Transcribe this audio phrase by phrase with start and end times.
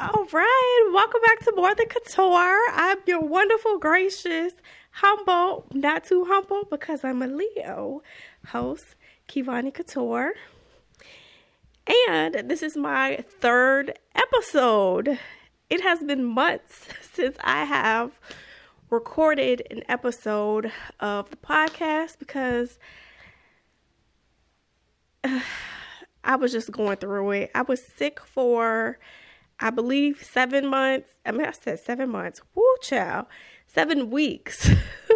[0.00, 2.60] All right, welcome back to More Than Couture.
[2.72, 4.52] I'm your wonderful, gracious,
[4.90, 8.02] humble, not too humble because I'm a Leo
[8.48, 8.96] host,
[9.28, 10.32] Kevonni Couture.
[12.08, 15.16] And this is my third episode.
[15.70, 18.18] It has been months since I have
[18.90, 22.80] recorded an episode of the podcast because
[25.22, 25.38] uh,
[26.24, 27.52] I was just going through it.
[27.54, 28.98] I was sick for,
[29.64, 31.08] I believe, seven months.
[31.24, 32.42] I mean, I said seven months.
[32.54, 33.24] Woo, child.
[33.66, 34.70] Seven weeks.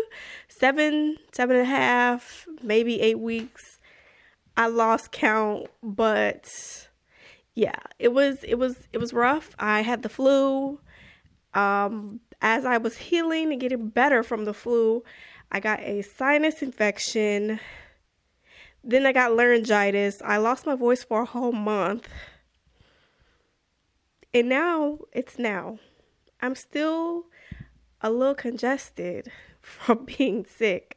[0.48, 3.78] seven, seven and a half, maybe eight weeks.
[4.56, 6.50] I lost count, but
[7.54, 9.50] yeah, it was it was it was rough.
[9.58, 10.80] I had the flu.
[11.52, 15.04] Um, as I was healing and getting better from the flu,
[15.52, 17.60] I got a sinus infection.
[18.82, 20.22] Then I got laryngitis.
[20.24, 22.08] I lost my voice for a whole month.
[24.32, 25.78] And now it's now.
[26.40, 27.26] I'm still
[28.00, 30.96] a little congested from being sick.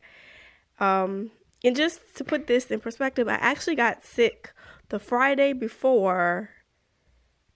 [0.79, 1.31] Um,
[1.63, 4.51] and just to put this in perspective, I actually got sick
[4.89, 6.49] the Friday before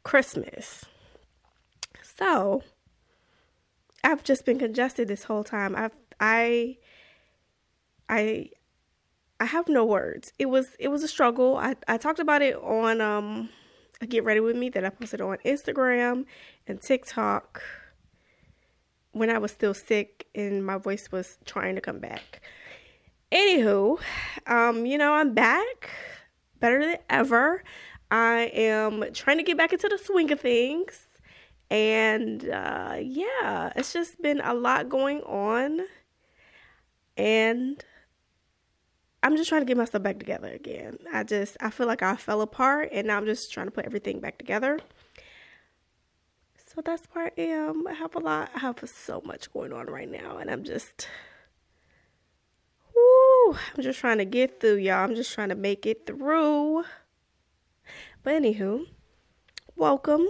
[0.03, 0.85] Christmas.
[2.01, 2.63] So,
[4.03, 5.75] I've just been congested this whole time.
[5.75, 6.77] I've I
[8.07, 8.49] I
[9.39, 10.31] I have no words.
[10.37, 11.57] It was it was a struggle.
[11.57, 13.49] I, I talked about it on um
[14.07, 16.25] Get Ready With Me that I posted on Instagram
[16.67, 17.61] and TikTok
[19.11, 22.41] when I was still sick and my voice was trying to come back.
[23.31, 23.99] Anywho,
[24.47, 25.89] um, you know, I'm back
[26.59, 27.63] better than ever.
[28.11, 31.07] I am trying to get back into the swing of things.
[31.71, 35.81] And uh, yeah, it's just been a lot going on.
[37.17, 37.83] And
[39.25, 40.99] I'm just trying to get myself back together again.
[41.11, 43.85] I just, I feel like I fell apart and now I'm just trying to put
[43.85, 44.79] everything back together.
[46.67, 47.87] So that's where I am.
[47.87, 50.37] I have a lot, I have so much going on right now.
[50.37, 51.07] And I'm just,
[52.95, 55.03] whoo, I'm just trying to get through, y'all.
[55.03, 56.83] I'm just trying to make it through.
[58.23, 58.85] But anywho,
[59.75, 60.27] welcome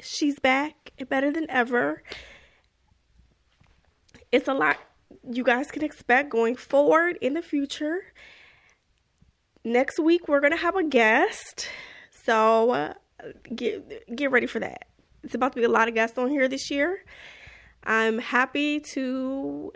[0.00, 2.02] she's back better than ever.
[4.30, 4.76] It's a lot
[5.30, 7.98] you guys can expect going forward in the future.
[9.64, 11.68] Next week we're going to have a guest.
[12.24, 12.94] So uh,
[13.54, 14.86] get get ready for that.
[15.22, 17.04] It's about to be a lot of guests on here this year.
[17.84, 19.72] I'm happy to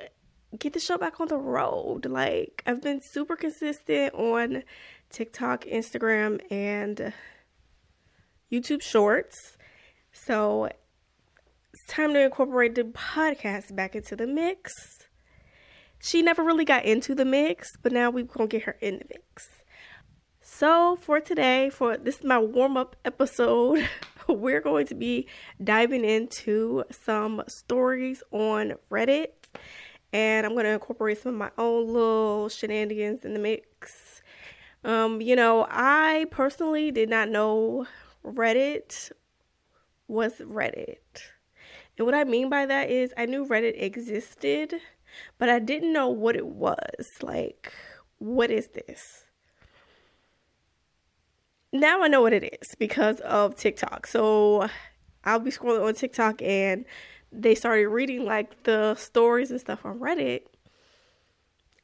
[0.59, 2.07] get the show back on the road.
[2.07, 4.63] Like I've been super consistent on
[5.11, 7.13] TikTok, Instagram, and
[8.51, 9.57] YouTube Shorts.
[10.13, 14.73] So it's time to incorporate the podcast back into the mix.
[16.05, 19.05] She never really got into the mix, but now we're gonna get her in the
[19.09, 19.63] mix.
[20.41, 23.89] So for today, for this is my warm-up episode,
[24.29, 25.29] we're going to be
[25.63, 29.29] diving into some stories on Reddit.
[30.13, 34.23] And I'm gonna incorporate some of my own little shenanigans in the mix.
[34.83, 37.87] Um, you know, I personally did not know
[38.25, 39.13] Reddit
[40.09, 40.97] was Reddit.
[41.97, 44.81] And what I mean by that is I knew Reddit existed,
[45.39, 47.07] but I didn't know what it was.
[47.21, 47.73] Like,
[48.19, 49.25] what is this?
[51.73, 54.07] Now I know what it is because of TikTok.
[54.07, 54.69] So
[55.25, 56.85] I'll be scrolling on TikTok and
[57.33, 60.43] they started reading like the stories and stuff on Reddit.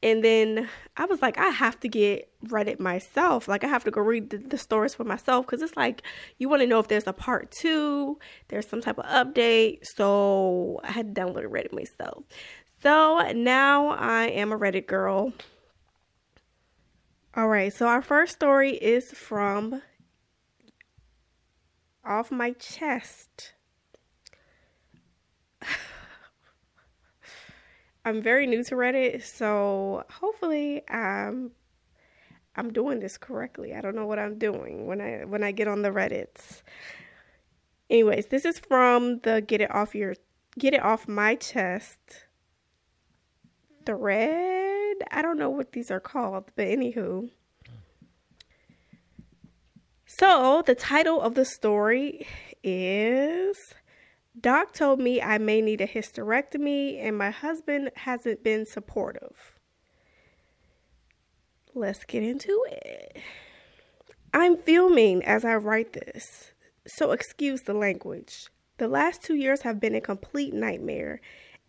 [0.01, 3.49] And then I was like, I have to get Reddit myself.
[3.49, 6.03] Like, I have to go read the, the stories for myself because it's like
[6.39, 9.81] you want to know if there's a part two, there's some type of update.
[9.97, 12.25] So I had to download Reddit myself.
[12.81, 15.33] So now I am a Reddit girl.
[17.35, 19.83] All right, so our first story is from
[22.05, 23.55] Off My Chest.
[28.05, 31.51] I'm very new to Reddit, so hopefully I'm
[32.55, 33.75] I'm doing this correctly.
[33.75, 36.63] I don't know what I'm doing when I when I get on the Reddits.
[37.91, 40.15] Anyways, this is from the Get It Off Your
[40.57, 42.28] Get It Off My Chest
[43.89, 44.97] thread.
[45.11, 47.31] I don't know what these are called, but anywho.
[50.05, 52.27] So, the title of the story
[52.63, 53.57] is
[54.39, 59.55] Doc told me I may need a hysterectomy, and my husband hasn't been supportive.
[61.75, 63.17] Let's get into it.
[64.35, 66.53] I'm filming as I write this,
[66.87, 68.49] so excuse the language.
[68.77, 71.21] The last two years have been a complete nightmare,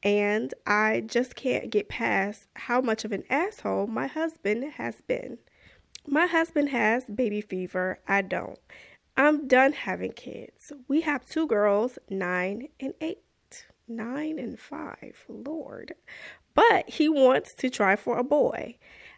[0.04, 5.40] and I just can't get past how much of an asshole my husband has been.
[6.08, 8.60] My husband has baby fever, I don't.
[9.18, 10.72] I'm done having kids.
[10.88, 13.20] We have two girls, nine and eight.
[13.92, 15.96] Nine and five, Lord.
[16.54, 18.78] But he wants to try for a boy.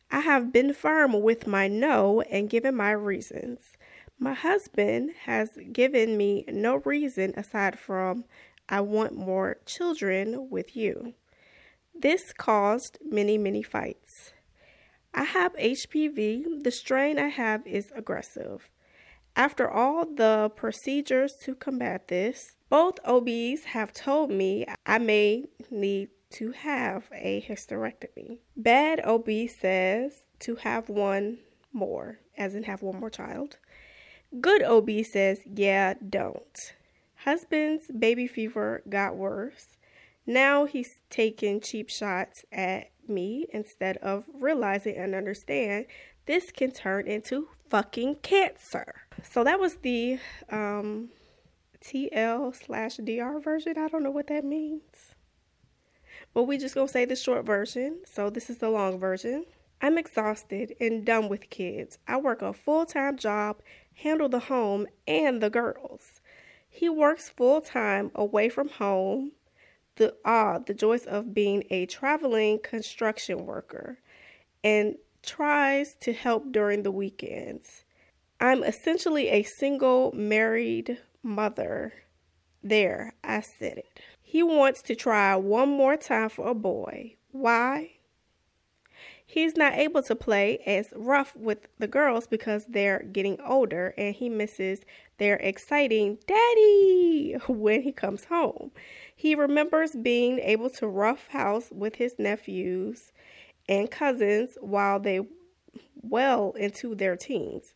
[0.09, 3.77] I have been firm with my no and given my reasons.
[4.17, 8.25] My husband has given me no reason aside from
[8.71, 11.13] I want more children with you.
[11.93, 14.31] This caused many, many fights.
[15.13, 16.63] I have HPV.
[16.63, 18.69] The strain I have is aggressive.
[19.35, 26.09] After all the procedures to combat this, both OBs have told me I may need
[26.31, 28.39] to have a hysterectomy.
[28.55, 29.29] Bad OB
[29.59, 31.39] says to have one
[31.73, 33.57] more, as in have one more child.
[34.39, 36.73] Good OB says, yeah, don't.
[37.23, 39.77] Husband's baby fever got worse.
[40.25, 45.85] Now he's taking cheap shots at me instead of realizing and understand
[46.25, 49.01] this can turn into fucking cancer.
[49.29, 50.17] So that was the
[50.49, 51.09] um,
[51.83, 53.77] TL slash DR version.
[53.77, 55.13] I don't know what that means.
[56.33, 58.01] But we just gonna say the short version.
[58.05, 59.45] So this is the long version.
[59.79, 61.97] I'm exhausted and done with kids.
[62.07, 63.61] I work a full time job,
[63.95, 66.20] handle the home and the girls.
[66.73, 69.33] He works full time away from home.
[69.97, 73.99] The ah, the joys of being a traveling construction worker
[74.63, 77.83] and tries to help during the weekends.
[78.39, 81.93] I'm essentially a single married mother.
[82.63, 83.99] There, I said it.
[84.21, 87.17] He wants to try one more time for a boy.
[87.31, 87.97] Why?
[89.31, 94.13] He's not able to play as rough with the girls because they're getting older and
[94.13, 94.81] he misses
[95.19, 98.71] their exciting daddy when he comes home.
[99.15, 103.13] He remembers being able to rough house with his nephews
[103.69, 105.21] and cousins while they
[106.01, 107.73] well into their teens.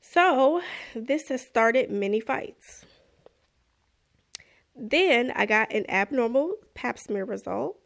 [0.00, 0.62] So,
[0.94, 2.84] this has started many fights.
[4.76, 7.80] Then I got an abnormal pap smear result,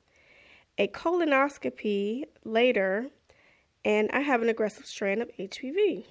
[0.78, 3.08] a colonoscopy later,
[3.84, 6.04] and I have an aggressive strain of HPV.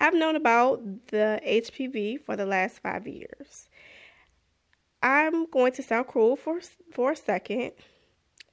[0.00, 3.68] I've known about the HPV for the last five years.
[5.02, 6.60] I'm going to sound cruel for
[6.92, 7.72] for a second.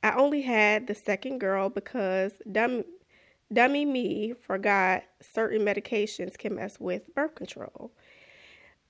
[0.03, 2.83] I only had the second girl because dumb,
[3.53, 7.91] dummy me forgot certain medications can mess with birth control.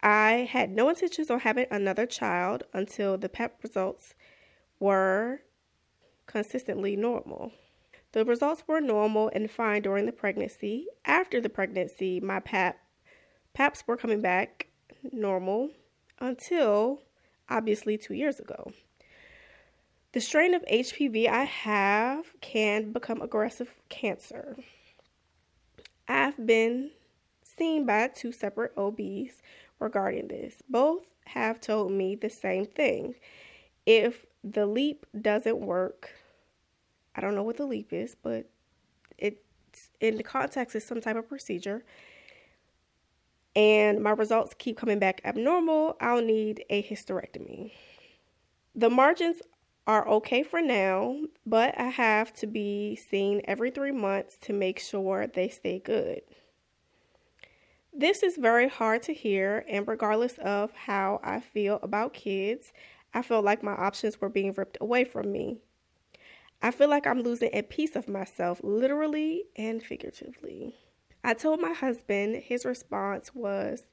[0.01, 4.15] I had no intentions on having another child until the PEP results
[4.79, 5.41] were
[6.31, 7.51] consistently normal.
[8.13, 10.87] The results were normal and fine during the pregnancy.
[11.05, 12.77] After the pregnancy, my PAP
[13.53, 14.67] PAPs were coming back
[15.11, 15.71] normal
[16.19, 17.01] until
[17.49, 18.71] obviously 2 years ago.
[20.13, 24.57] The strain of HPV I have can become aggressive cancer.
[26.07, 26.91] I've been
[27.43, 29.41] seen by two separate OBs
[29.79, 30.55] regarding this.
[30.69, 33.15] Both have told me the same thing.
[33.85, 36.09] If the LEEP doesn't work,
[37.15, 38.49] I don't know what the LEEP is, but
[39.17, 39.43] it
[39.99, 41.83] in the context is some type of procedure.
[43.55, 47.73] And my results keep coming back abnormal, I'll need a hysterectomy.
[48.73, 49.41] The margins
[49.87, 54.79] are okay for now, but I have to be seen every three months to make
[54.79, 56.21] sure they stay good.
[57.93, 62.71] This is very hard to hear, and regardless of how I feel about kids,
[63.13, 65.57] I feel like my options were being ripped away from me.
[66.61, 70.75] I feel like I'm losing a piece of myself, literally and figuratively.
[71.23, 73.83] I told my husband, his response was,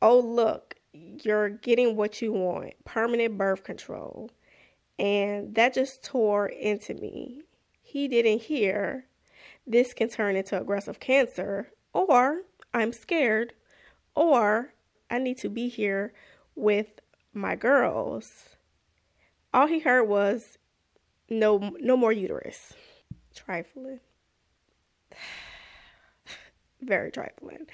[0.00, 4.30] Oh, look, you're getting what you want permanent birth control.
[4.98, 7.42] And that just tore into me.
[7.82, 9.06] He didn't hear
[9.66, 12.42] this can turn into aggressive cancer, or
[12.72, 13.52] I'm scared,
[14.14, 14.72] or
[15.10, 16.12] I need to be here
[16.54, 17.00] with
[17.34, 18.56] my girls.
[19.52, 20.58] All he heard was
[21.28, 22.74] no no more uterus.
[23.34, 24.00] Trifling.
[26.80, 27.66] Very trifling.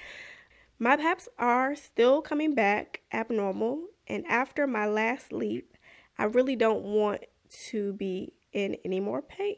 [0.79, 5.77] My paps are still coming back abnormal, and after my last LEEP,
[6.17, 7.21] I really don't want
[7.69, 9.57] to be in any more pain.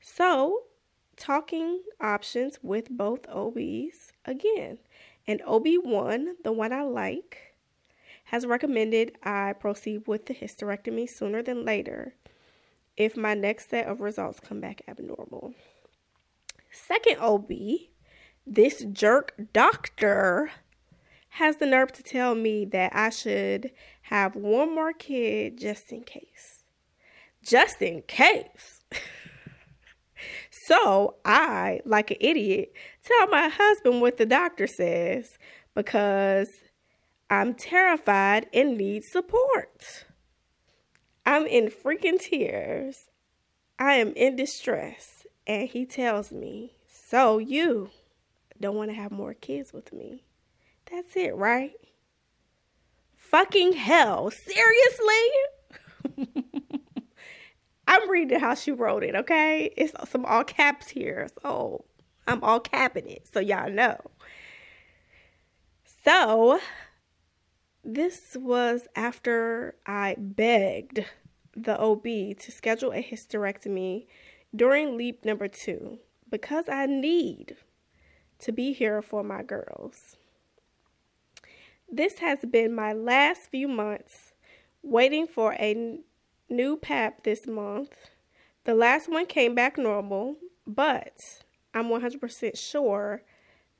[0.00, 0.64] So,
[1.16, 4.78] talking options with both OBs again.
[5.26, 7.54] And OB1, the one I like,
[8.24, 12.14] has recommended I proceed with the hysterectomy sooner than later
[12.96, 15.54] if my next set of results come back abnormal.
[16.70, 17.50] Second OB,
[18.46, 20.50] this jerk doctor
[21.36, 23.70] has the nerve to tell me that I should
[24.02, 26.64] have one more kid just in case.
[27.42, 28.82] Just in case.
[30.66, 32.72] so I, like an idiot,
[33.04, 35.38] tell my husband what the doctor says.
[35.74, 36.48] because
[37.30, 40.04] I'm terrified and need support.
[41.24, 43.08] I'm in freaking tears.
[43.78, 45.26] I am in distress.
[45.46, 47.90] And he tells me, So you
[48.60, 50.24] don't want to have more kids with me?
[50.90, 51.72] That's it, right?
[53.16, 54.30] Fucking hell.
[54.30, 55.14] Seriously?
[57.88, 59.72] I'm reading how she wrote it, okay?
[59.76, 61.28] It's some all caps here.
[61.42, 61.84] So
[62.26, 63.98] I'm all capping it so y'all know.
[66.04, 66.60] So
[67.84, 71.04] this was after I begged
[71.56, 74.06] the OB to schedule a hysterectomy
[74.54, 75.98] during LEEP number two
[76.30, 77.56] because I need
[78.38, 80.16] to be here for my girls.
[81.90, 84.32] This has been my last few months
[84.82, 85.98] waiting for a
[86.48, 87.92] new PAP this month.
[88.64, 90.36] The last one came back normal,
[90.66, 91.42] but
[91.74, 93.22] I'm 100% sure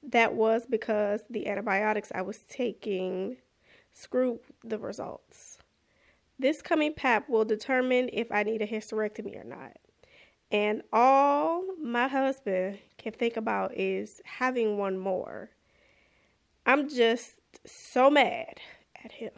[0.02, 3.36] that was because the antibiotics I was taking
[3.92, 5.58] screwed the results.
[6.38, 9.76] This coming PAP will determine if I need a hysterectomy or not.
[10.50, 15.50] And all my husband can think about is having one more.
[16.66, 17.32] I'm just
[17.64, 18.60] so mad
[19.02, 19.32] at him.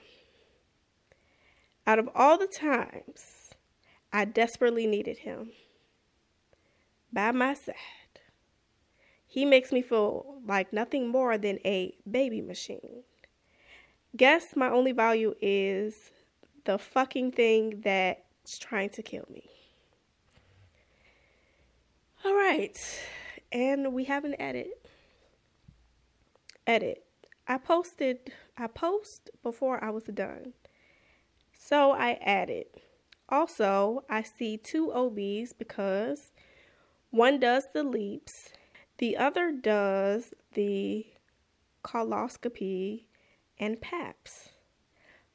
[1.86, 3.50] Out of all the times
[4.12, 5.50] I desperately needed him
[7.12, 7.74] by my side,
[9.26, 13.02] he makes me feel like nothing more than a baby machine.
[14.16, 15.94] Guess my only value is
[16.64, 19.48] the fucking thing that's trying to kill me.
[22.24, 22.78] All right,
[23.50, 24.86] and we have an edit.
[26.66, 27.04] Edit.
[27.46, 30.54] I posted, I post before I was done.
[31.58, 32.66] So I added.
[33.28, 36.30] Also, I see two OBs because
[37.10, 38.52] one does the LEEPs,
[38.98, 41.06] the other does the
[41.82, 43.08] coloscopy
[43.58, 44.50] and PAPs.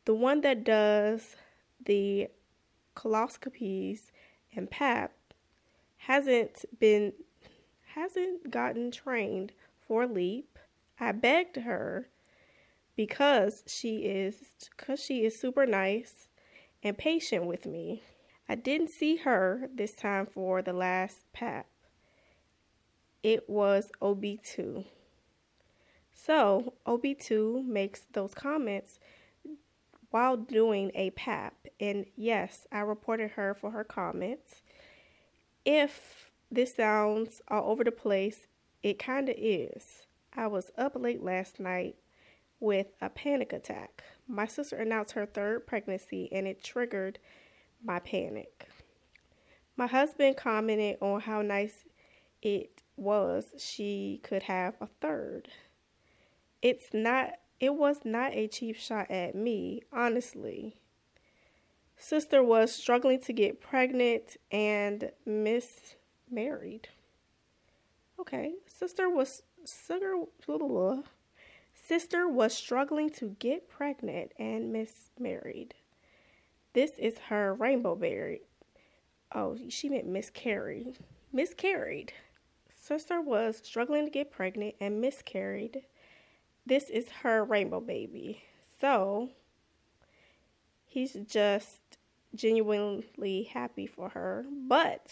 [0.05, 1.35] The one that does
[1.83, 2.29] the
[2.95, 4.11] coloscopies
[4.55, 5.11] and PAP
[5.97, 7.13] hasn't been
[7.95, 9.51] hasn't gotten trained
[9.87, 10.57] for LEEP.
[10.99, 12.07] I begged her
[12.95, 16.27] because she is because she is super nice
[16.83, 18.03] and patient with me.
[18.47, 21.67] I didn't see her this time for the last PAP.
[23.21, 24.85] It was OB2.
[26.25, 28.99] So, OB2 makes those comments
[30.09, 31.53] while doing a PAP.
[31.79, 34.61] And yes, I reported her for her comments.
[35.65, 38.47] If this sounds all over the place,
[38.83, 40.07] it kind of is.
[40.33, 41.95] I was up late last night
[42.59, 44.03] with a panic attack.
[44.27, 47.19] My sister announced her third pregnancy and it triggered
[47.83, 48.67] my panic.
[49.77, 51.85] My husband commented on how nice
[52.41, 55.47] it was she could have a third.
[56.61, 60.77] It's not it was not a cheap shot at me, honestly.
[61.97, 66.87] Sister was struggling to get pregnant and mismarried.
[68.19, 70.15] Okay, sister was sister
[71.73, 75.73] sister was struggling to get pregnant and mismarried.
[76.73, 78.41] This is her rainbow berry.
[79.33, 80.97] Oh, she meant miscarried.
[81.33, 82.13] Miscarried.
[82.73, 85.83] Sister was struggling to get pregnant and miscarried.
[86.69, 88.43] This is her rainbow baby.
[88.79, 89.29] So,
[90.85, 91.81] he's just
[92.33, 94.45] genuinely happy for her.
[94.67, 95.11] But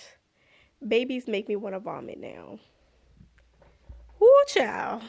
[0.87, 2.59] babies make me want to vomit now.
[4.19, 5.03] Woo, child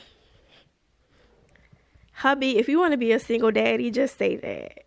[2.19, 4.85] hubby, if you want to be a single daddy, just say that.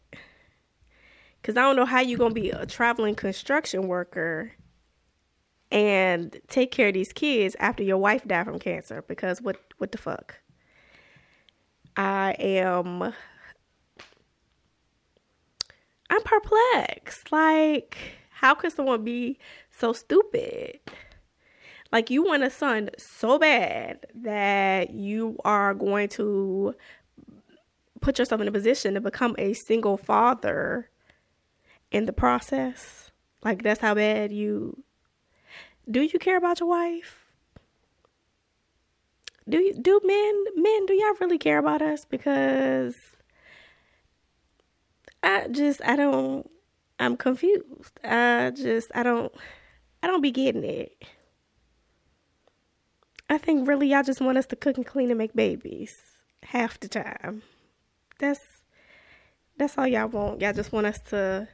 [1.44, 4.51] Cause I don't know how you're gonna be a traveling construction worker
[5.72, 9.01] and take care of these kids after your wife died from cancer.
[9.08, 10.40] Because what what the fuck?
[11.95, 13.13] I am
[16.10, 17.31] I'm perplexed.
[17.31, 17.98] Like,
[18.31, 19.39] how could someone be
[19.71, 20.79] so stupid?
[21.91, 26.75] Like you want a son so bad that you are going to
[28.00, 30.89] put yourself in a position to become a single father
[31.91, 33.12] in the process.
[33.43, 34.83] Like that's how bad you
[35.89, 37.21] do you care about your wife?
[39.50, 42.95] Do you do men men do y'all really care about us because
[45.24, 46.50] I just I don't
[47.00, 48.00] I'm confused.
[48.03, 49.33] I just I don't
[50.03, 51.03] I don't be getting it.
[53.29, 55.95] I think really y'all just want us to cook and clean and make babies
[56.43, 57.43] half the time
[58.21, 58.39] that's
[59.57, 60.41] that's all y'all want.
[60.41, 61.48] Y'all just want us to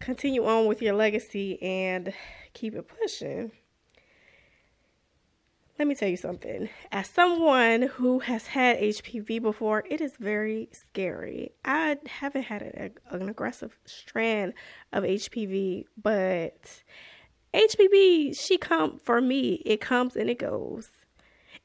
[0.00, 2.14] continue on with your legacy and
[2.54, 3.52] keep it pushing.
[5.78, 6.68] Let me tell you something.
[6.90, 11.52] As someone who has had HPV before, it is very scary.
[11.64, 12.62] I haven't had
[13.10, 14.54] an, aggressive strand
[14.92, 16.82] of HPV, but
[17.54, 19.62] HPV, she come for me.
[19.64, 20.90] It comes and it goes,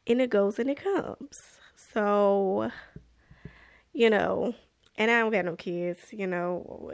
[0.05, 1.41] and it goes and it comes.
[1.75, 2.69] So,
[3.93, 4.53] you know,
[4.95, 5.99] and I don't got no kids.
[6.11, 6.91] You know,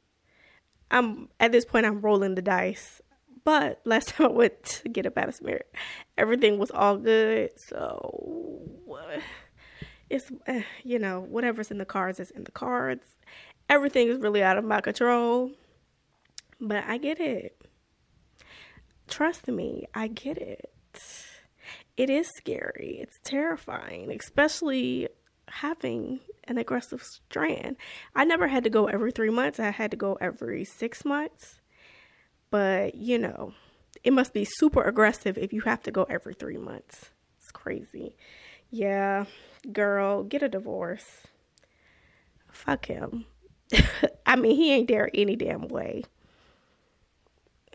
[0.90, 1.84] I'm at this point.
[1.84, 3.02] I'm rolling the dice.
[3.44, 5.62] But last time I went to get a pap smear,
[6.18, 7.50] everything was all good.
[7.56, 8.60] So
[10.10, 10.30] it's
[10.84, 13.06] you know whatever's in the cards is in the cards.
[13.68, 15.52] Everything is really out of my control,
[16.60, 17.56] but I get it.
[19.06, 20.70] Trust me, I get it.
[21.96, 22.98] It is scary.
[23.00, 25.08] It's terrifying, especially
[25.48, 27.76] having an aggressive strand.
[28.14, 29.60] I never had to go every three months.
[29.60, 31.59] I had to go every six months
[32.50, 33.52] but, you know,
[34.02, 37.10] it must be super aggressive if you have to go every three months.
[37.40, 38.16] It's crazy.
[38.70, 39.24] Yeah,
[39.72, 41.26] girl, get a divorce.
[42.50, 43.26] Fuck him.
[44.26, 46.04] I mean, he ain't there any damn way.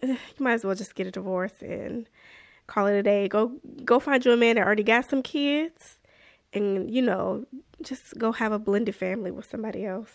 [0.03, 2.07] You might as well just get a divorce and
[2.67, 3.27] call it a day.
[3.27, 3.53] Go
[3.83, 5.99] go find you a man that already got some kids
[6.53, 7.45] and you know,
[7.81, 10.11] just go have a blended family with somebody else.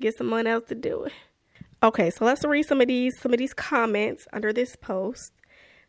[0.00, 1.12] Get someone else to do it.
[1.80, 5.32] Okay, so let's read some of these some of these comments under this post.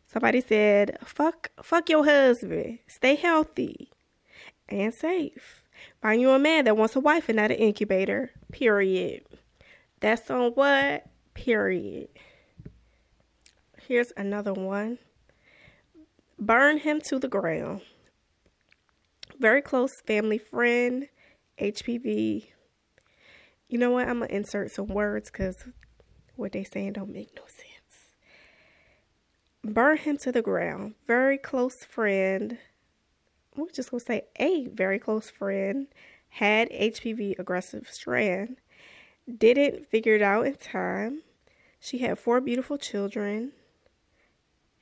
[0.06, 2.78] Somebody said, "Fuck, fuck your husband.
[2.86, 3.90] Stay healthy
[4.68, 5.64] and safe.
[6.00, 8.30] Find you a man that wants a wife and not an incubator.
[8.52, 9.24] Period.
[9.98, 11.06] That's on what?
[11.34, 12.08] Period.
[13.88, 14.98] Here's another one.
[16.38, 17.80] Burn him to the ground.
[19.40, 21.08] Very close family friend,
[21.58, 22.52] HPV
[23.70, 24.08] you know what?
[24.08, 25.64] I'm gonna insert some words because
[26.40, 27.70] what they saying don't make no sense.
[29.62, 30.94] Burn him to the ground.
[31.06, 32.58] Very close friend.
[33.54, 35.88] We're just gonna say a very close friend
[36.30, 38.56] had HPV aggressive strand.
[39.28, 41.22] Didn't figure it out in time.
[41.78, 43.52] She had four beautiful children.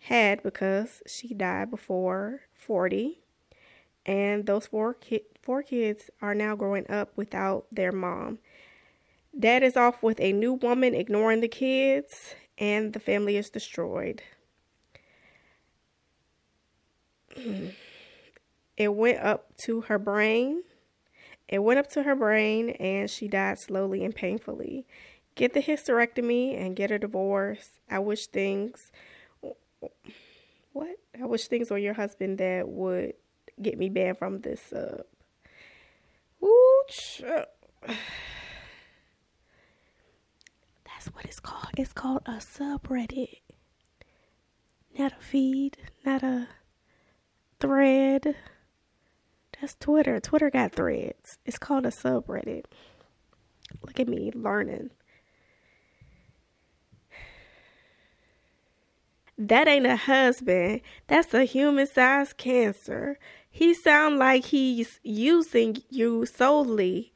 [0.00, 3.20] Had because she died before 40.
[4.06, 8.38] And those four ki- four kids are now growing up without their mom.
[9.38, 14.22] Dad is off with a new woman, ignoring the kids, and the family is destroyed.
[18.76, 20.62] it went up to her brain.
[21.46, 24.86] It went up to her brain, and she died slowly and painfully.
[25.36, 27.78] Get the hysterectomy and get a divorce.
[27.88, 28.90] I wish things.
[30.72, 30.96] What?
[31.20, 33.14] I wish things on your husband that would
[33.62, 35.02] get me banned from this Uh,
[36.42, 36.82] Ooh,
[40.98, 41.74] That's what it's called.
[41.76, 43.42] It's called a subreddit.
[44.98, 46.48] Not a feed, not a
[47.60, 48.34] thread.
[49.60, 50.18] That's Twitter.
[50.18, 51.38] Twitter got threads.
[51.46, 52.64] It's called a subreddit.
[53.86, 54.90] Look at me learning.
[59.38, 60.80] That ain't a husband.
[61.06, 63.20] That's a human-sized cancer.
[63.48, 67.12] He sound like he's using you solely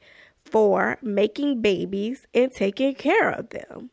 [0.53, 3.89] for making babies and taking care of them,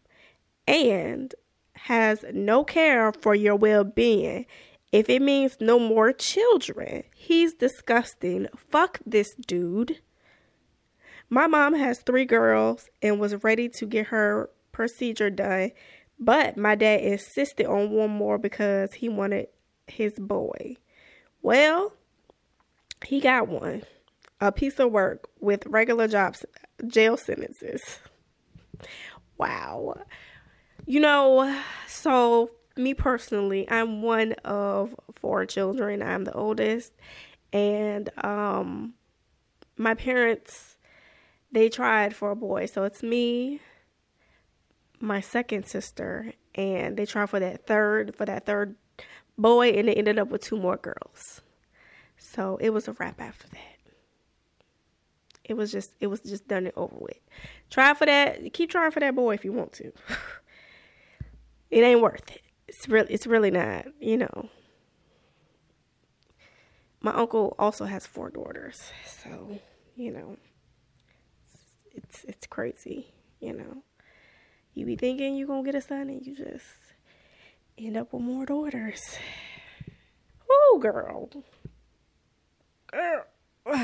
[0.69, 1.35] and
[1.73, 4.45] has no care for your well being.
[4.93, 8.47] If it means no more children, he's disgusting.
[8.57, 10.01] Fuck this dude.
[11.31, 15.71] My mom has three girls and was ready to get her procedure done,
[16.19, 19.47] but my dad insisted on one more because he wanted
[19.87, 20.77] his boy.
[21.41, 21.95] Well,
[23.07, 23.85] he got one
[24.41, 26.45] a piece of work with regular jobs,
[26.87, 27.99] jail sentences.
[29.39, 29.95] Wow.
[30.87, 36.03] You know, so me personally, I'm one of four children.
[36.03, 36.93] I'm the oldest.
[37.53, 38.95] And um
[39.77, 40.77] my parents
[41.53, 42.67] they tried for a boy.
[42.67, 43.61] So it's me,
[45.01, 48.77] my second sister, and they tried for that third for that third
[49.37, 51.41] boy and they ended up with two more girls.
[52.17, 53.80] So it was a wrap after that.
[55.51, 57.19] It was just it was just done and over with.
[57.71, 58.53] Try for that.
[58.53, 59.91] Keep trying for that boy if you want to.
[61.73, 62.43] it ain't worth it.
[62.69, 64.49] It's really it's really not, you know.
[67.01, 68.93] My uncle also has four daughters.
[69.25, 69.59] So,
[69.97, 70.37] you know,
[71.95, 73.83] it's it's crazy, you know.
[74.73, 76.65] You be thinking you're to get a son and you just
[77.77, 79.19] end up with more daughters.
[80.49, 81.29] Oh, girl.
[82.93, 83.25] Girl.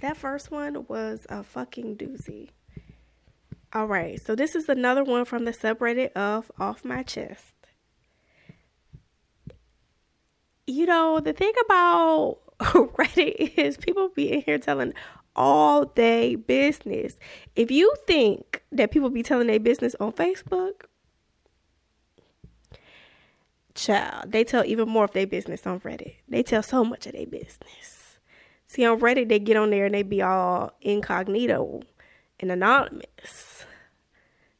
[0.00, 2.50] that first one was a fucking doozy.
[3.72, 7.56] All right, so this is another one from the subreddit of Off My Chest.
[10.66, 14.92] you know, the thing about Reddit is people be in here telling
[15.34, 17.18] all day business.
[17.54, 20.82] If you think that people be telling their business on Facebook,
[23.74, 26.16] child, they tell even more of their business on Reddit.
[26.28, 27.95] They tell so much of their business.
[28.66, 31.82] See, on Reddit, they get on there and they be all incognito
[32.40, 33.64] and anonymous.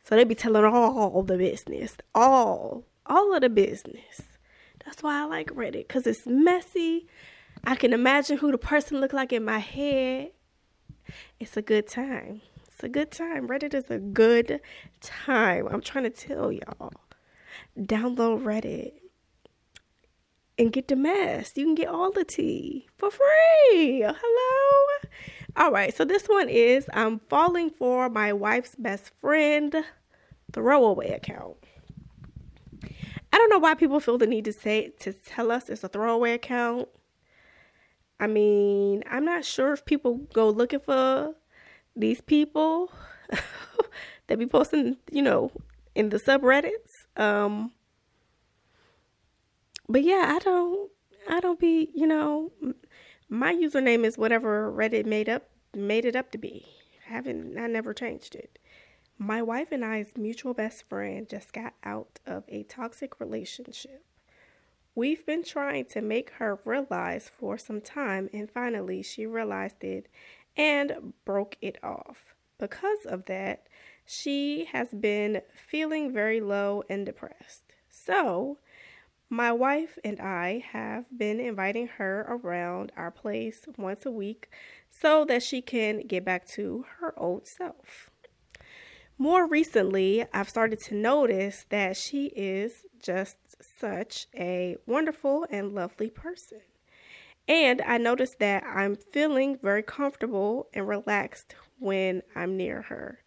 [0.05, 4.23] So they be telling all the business, all, all of the business.
[4.85, 7.09] That's why I like Reddit because it's messy.
[7.65, 10.31] I can imagine who the person look like in my head.
[11.41, 12.43] It's a good time.
[12.69, 13.49] It's a good time.
[13.49, 14.61] Reddit is a good
[15.01, 15.67] time.
[15.69, 16.93] I'm trying to tell y'all.
[17.77, 18.93] Download Reddit
[20.59, 21.53] and get the mess.
[21.55, 24.01] You can get all the tea for free.
[24.07, 25.11] Hello.
[25.57, 29.75] All right, so this one is I'm falling for my wife's best friend
[30.53, 31.57] throwaway account.
[33.33, 35.89] I don't know why people feel the need to say to tell us it's a
[35.89, 36.89] throwaway account.
[38.19, 41.35] I mean, I'm not sure if people go looking for
[41.95, 42.93] these people
[44.27, 45.53] that be posting, you know,
[45.95, 47.07] in the subreddits.
[47.17, 47.73] Um
[49.89, 50.91] but yeah, I don't
[51.29, 52.53] I don't be, you know,
[53.29, 56.67] my username is whatever Reddit made up made it up to be.
[57.09, 58.59] I haven't I never changed it.
[59.19, 64.05] My wife and I's mutual best friend just got out of a toxic relationship.
[64.95, 70.09] We've been trying to make her realize for some time, and finally she realized it
[70.57, 72.35] and broke it off.
[72.59, 73.67] Because of that,
[74.07, 77.65] she has been feeling very low and depressed.
[77.91, 78.59] So,
[79.29, 84.49] my wife and I have been inviting her around our place once a week
[84.91, 88.11] so that she can get back to her old self.
[89.19, 93.37] More recently, I've started to notice that she is just
[93.81, 96.61] such a wonderful and lovely person.
[97.49, 103.23] And I noticed that I'm feeling very comfortable and relaxed when I'm near her,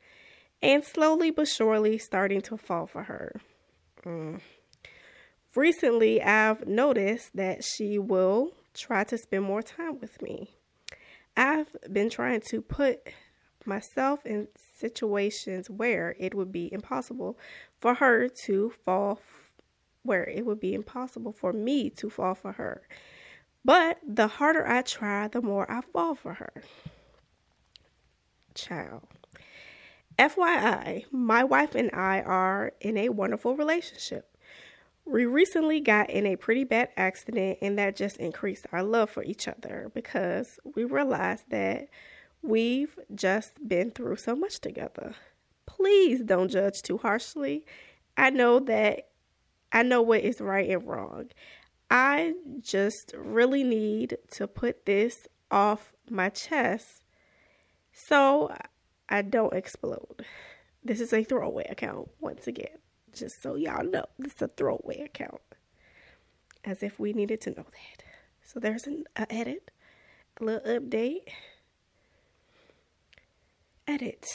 [0.62, 3.42] and slowly but surely starting to fall for her.
[4.06, 4.42] Mm.
[5.56, 10.52] Recently, I've noticed that she will try to spend more time with me.
[11.36, 13.00] I've been trying to put
[13.66, 17.38] myself in situations where it would be impossible
[17.80, 19.20] for her to fall,
[20.04, 22.84] where it would be impossible for me to fall for her.
[23.66, 26.64] But the harder I try, the more I fall for her.
[28.54, 29.04] Child.
[30.18, 34.29] FYI, my wife and I are in a wonderful relationship.
[35.10, 39.24] We recently got in a pretty bad accident, and that just increased our love for
[39.24, 41.90] each other because we realized that
[42.42, 45.16] We've just been through so much together.
[45.66, 47.66] Please don't judge too harshly.
[48.18, 49.10] I know that
[49.72, 51.30] I know what is right and wrong.
[51.92, 57.04] I just really need to put this off my chest
[57.92, 58.56] so
[59.10, 60.26] I don't explode.
[60.84, 62.78] This is a throwaway account, once again,
[63.20, 64.06] just so y'all know.
[64.18, 65.42] This is a throwaway account.
[66.64, 68.04] As if we needed to know that.
[68.44, 69.72] So there's an edit,
[70.40, 71.28] a little update.
[73.88, 74.26] Edit.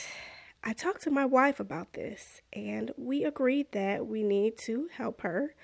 [0.62, 5.20] I talked to my wife about this and we agreed that we need to help
[5.20, 5.54] her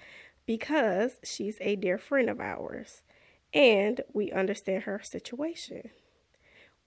[0.47, 3.03] because she's a dear friend of ours
[3.55, 5.91] and we understand her situation.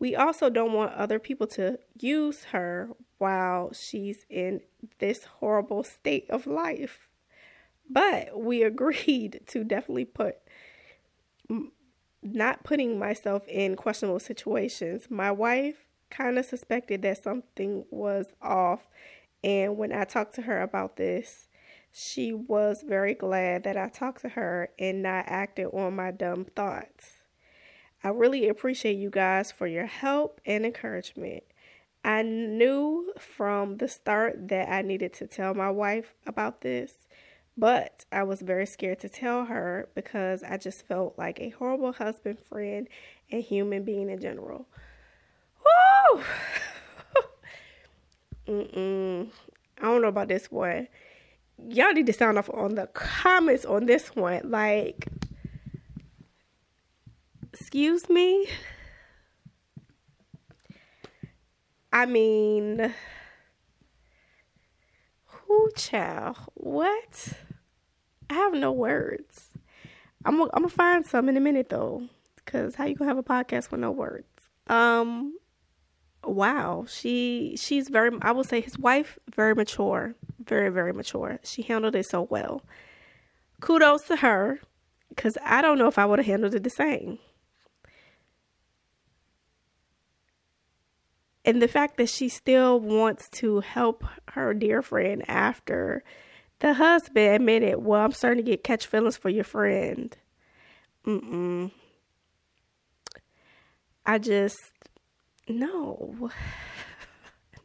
[0.03, 2.89] We also don't want other people to use her
[3.19, 4.59] while she's in
[4.99, 7.07] this horrible state of life.
[7.89, 10.39] But we agreed to definitely put
[12.21, 15.07] not putting myself in questionable situations.
[15.09, 18.81] My wife kind of suspected that something was off.
[19.41, 21.47] And when I talked to her about this,
[21.93, 26.43] she was very glad that I talked to her and not acted on my dumb
[26.43, 27.22] thoughts.
[28.03, 31.43] I really appreciate you guys for your help and encouragement.
[32.03, 37.07] I knew from the start that I needed to tell my wife about this,
[37.57, 41.93] but I was very scared to tell her because I just felt like a horrible
[41.93, 42.89] husband, friend,
[43.31, 44.67] and human being in general.
[45.63, 46.23] Woo!
[48.49, 49.29] Mm-mm.
[49.79, 50.89] I don't know about this one.
[51.69, 54.41] Y'all need to sound off on the comments on this one.
[54.51, 55.07] Like,
[57.53, 58.47] excuse me?
[61.91, 62.93] I mean,
[65.25, 66.37] who child?
[66.55, 67.33] What?
[68.29, 69.49] I have no words.
[70.25, 73.17] I'm gonna, I'm gonna find some in a minute though, because how you gonna have
[73.17, 74.27] a podcast with no words?
[74.67, 75.37] Um,
[76.25, 81.61] wow she she's very i will say his wife very mature very very mature she
[81.63, 82.61] handled it so well
[83.59, 84.61] kudos to her
[85.15, 87.19] Because I don't know if I would have handled it the same.
[91.45, 96.03] And the fact that she still wants to help her dear friend after
[96.59, 100.15] the husband admitted, Well, I'm starting to get catch feelings for your friend.
[101.05, 101.71] Mm-mm.
[104.05, 104.57] I just,
[105.47, 106.31] no.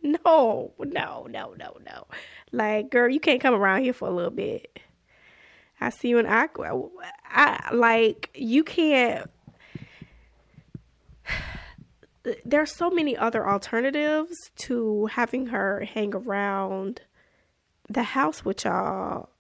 [0.03, 2.07] No, no, no, no, no.
[2.53, 4.79] Like, girl, you can't come around here for a little bit.
[5.81, 6.89] I see you in Aqua.
[7.25, 9.31] I like you can't.
[12.45, 17.01] There's so many other alternatives to having her hang around
[17.89, 19.31] the house with y'all.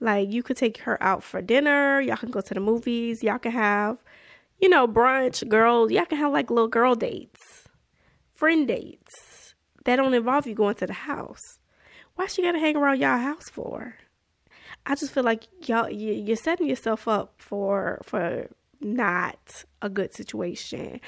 [0.00, 2.00] Like you could take her out for dinner.
[2.00, 3.22] Y'all can go to the movies.
[3.22, 4.02] Y'all can have,
[4.60, 5.46] you know, brunch.
[5.48, 7.68] Girls, y'all can have like little girl dates,
[8.34, 9.54] friend dates
[9.84, 11.58] that don't involve you going to the house.
[12.16, 13.96] Why she gotta hang around y'all house for?
[14.86, 18.48] I just feel like y'all you're setting yourself up for for
[18.80, 21.00] not a good situation.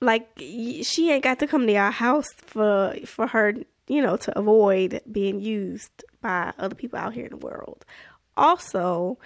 [0.00, 3.54] Like she ain't got to come to our house for for her,
[3.88, 7.84] you know, to avoid being used by other people out here in the world.
[8.36, 9.18] Also,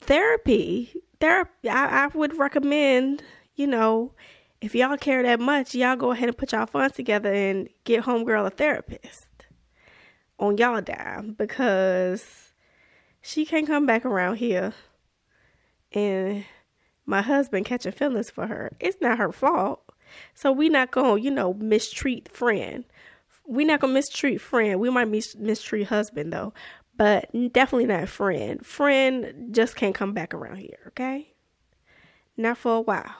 [0.00, 1.68] therapy, therapy.
[1.68, 3.24] I, I would recommend,
[3.56, 4.12] you know,
[4.60, 8.04] if y'all care that much, y'all go ahead and put y'all funds together and get
[8.04, 9.26] homegirl a therapist
[10.38, 12.52] on y'all dime because
[13.20, 14.72] she can't come back around here
[15.92, 16.44] and
[17.06, 18.72] my husband catching feelings for her.
[18.80, 19.82] It's not her fault.
[20.34, 22.84] So we not gonna, you know, mistreat friend.
[23.46, 24.80] We not gonna mistreat friend.
[24.80, 26.54] We might mis- mistreat husband though,
[26.96, 28.64] but definitely not friend.
[28.64, 31.34] Friend just can't come back around here, okay?
[32.36, 33.14] Not for a while.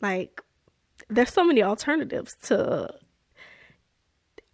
[0.00, 0.42] Like
[1.08, 2.94] there's so many alternatives to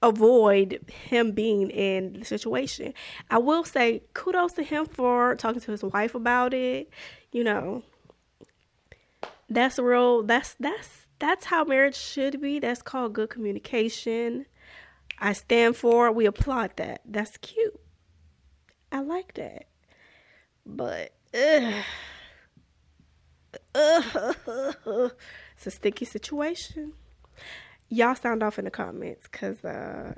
[0.03, 2.95] avoid him being in the situation.
[3.31, 6.91] I will say kudos to him for talking to his wife about it.
[7.33, 7.83] You know,
[9.49, 12.59] that's real that's that's that's how marriage should be.
[12.59, 14.47] That's called good communication.
[15.19, 16.15] I stand for it.
[16.15, 17.01] We applaud that.
[17.07, 17.81] That's cute.
[18.93, 19.67] I like that.
[20.67, 21.85] But ugh,
[25.57, 26.93] it's a sticky situation
[27.89, 30.13] y'all sound off in the comments because uh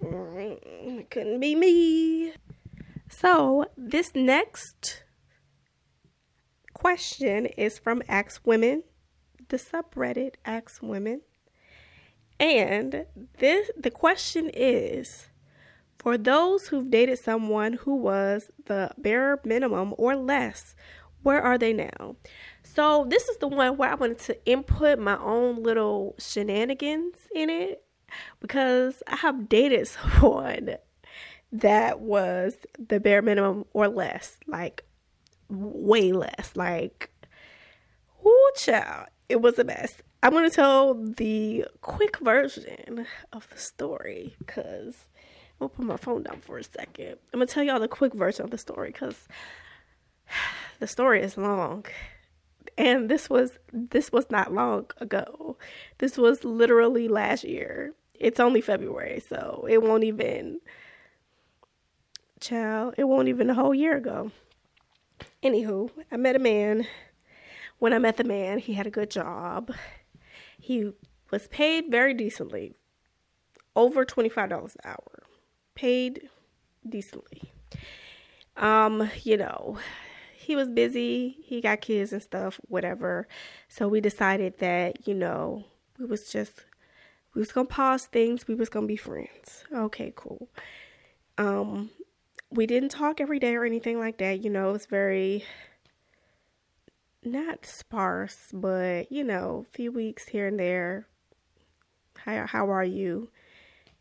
[0.00, 2.32] it couldn't be me
[3.08, 5.04] so this next
[6.82, 8.82] question is from ask women
[9.50, 11.20] the subreddit ask women.
[12.40, 13.06] And
[13.38, 15.28] this the question is
[16.00, 20.74] for those who've dated someone who was the bare minimum or less
[21.22, 22.16] where are they now?
[22.64, 27.48] So this is the one where I wanted to input my own little shenanigans in
[27.48, 27.84] it
[28.40, 30.78] because I have dated someone
[31.52, 34.84] that was the bare minimum or less, like
[35.52, 36.52] way less.
[36.54, 37.10] Like,
[38.22, 40.02] whoo, child, it was a mess.
[40.22, 45.08] I'm gonna tell the quick version of the story because
[45.60, 47.16] I'm gonna put my phone down for a second.
[47.32, 49.26] I'm gonna tell y'all the quick version of the story because
[50.80, 51.86] the story is long
[52.78, 55.56] and this was this was not long ago.
[55.98, 57.94] This was literally last year.
[58.14, 60.60] It's only February, so it won't even
[62.40, 64.30] child, it won't even a whole year ago.
[65.42, 66.86] Anywho, I met a man.
[67.78, 69.72] When I met the man, he had a good job.
[70.58, 70.92] He
[71.30, 72.74] was paid very decently.
[73.74, 75.22] Over $25 an hour.
[75.74, 76.28] Paid
[76.88, 77.52] decently.
[78.56, 79.78] Um, you know,
[80.36, 83.28] he was busy, he got kids and stuff, whatever.
[83.68, 85.64] So we decided that, you know,
[85.98, 86.64] we was just
[87.34, 89.64] we was gonna pause things, we was gonna be friends.
[89.72, 90.48] Okay, cool.
[91.38, 91.90] Um
[92.52, 95.44] we didn't talk every day or anything like that, you know, it was very
[97.24, 101.06] not sparse, but you know, a few weeks here and there.
[102.18, 103.30] How how are you?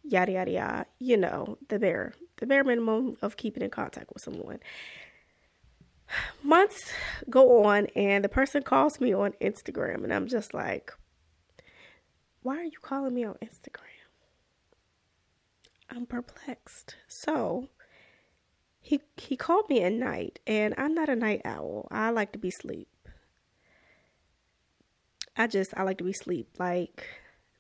[0.04, 0.86] Yada yada yada.
[1.00, 4.60] You know, the bare the bare minimum of keeping in contact with someone
[6.44, 6.92] months
[7.30, 10.92] go on and the person calls me on Instagram and I'm just like,
[12.42, 13.78] why are you calling me on Instagram?
[15.90, 16.96] I'm perplexed.
[17.08, 17.70] So
[18.82, 21.88] he he called me at night and I'm not a night owl.
[21.92, 22.90] I like to be sleep.
[25.38, 26.50] I just I like to be sleep.
[26.58, 27.06] Like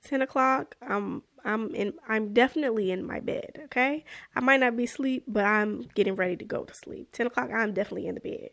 [0.03, 4.03] ten o'clock, I'm I'm in I'm definitely in my bed, okay?
[4.36, 7.10] I might not be asleep, but I'm getting ready to go to sleep.
[7.12, 8.49] Ten o'clock, I'm definitely in the bed.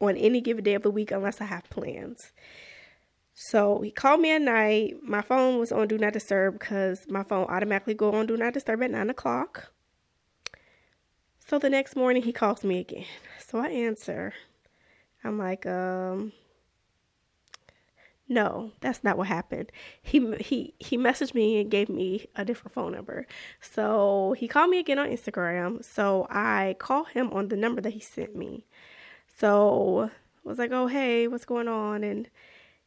[0.00, 2.32] On any given day of the week unless I have plans.
[3.34, 5.02] So he called me at night.
[5.02, 8.54] My phone was on do not disturb because my phone automatically go on do not
[8.54, 9.73] disturb at nine o'clock.
[11.46, 13.04] So the next morning he calls me again.
[13.38, 14.32] So I answer.
[15.22, 16.32] I'm like, um,
[18.28, 19.70] no, that's not what happened.
[20.02, 23.26] He he he messaged me and gave me a different phone number.
[23.60, 25.84] So he called me again on Instagram.
[25.84, 28.64] So I call him on the number that he sent me.
[29.36, 30.10] So
[30.44, 32.28] I was like, "Oh, hey, what's going on?" And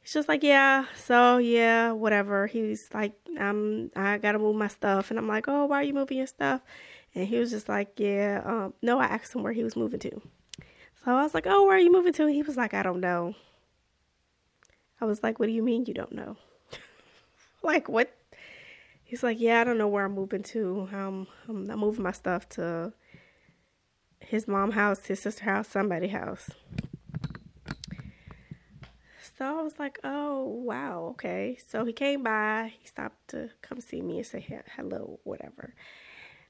[0.02, 4.68] he's just like, "Yeah, so yeah, whatever." He's like, "I'm I got to move my
[4.70, 6.62] stuff." And I'm like, "Oh, why are you moving your stuff?"
[7.16, 10.00] And he was just like, "Yeah, um, no." I asked him where he was moving
[10.02, 10.22] to.
[11.04, 13.00] So I was like, "Oh, where are you moving to?" He was like, "I don't
[13.00, 13.36] know."
[15.00, 16.38] I was like, What do you mean you don't know?
[17.64, 18.16] like, what?
[19.04, 20.90] He's like, Yeah, I don't know where I'm moving to.
[20.92, 22.94] Um, I'm, I'm moving my stuff to
[24.20, 26.50] his mom house, his sister house, somebody house.
[29.38, 31.60] So I was like, oh, wow, okay.
[31.68, 34.44] So he came by, he stopped to come see me and say
[34.76, 35.76] hello, whatever.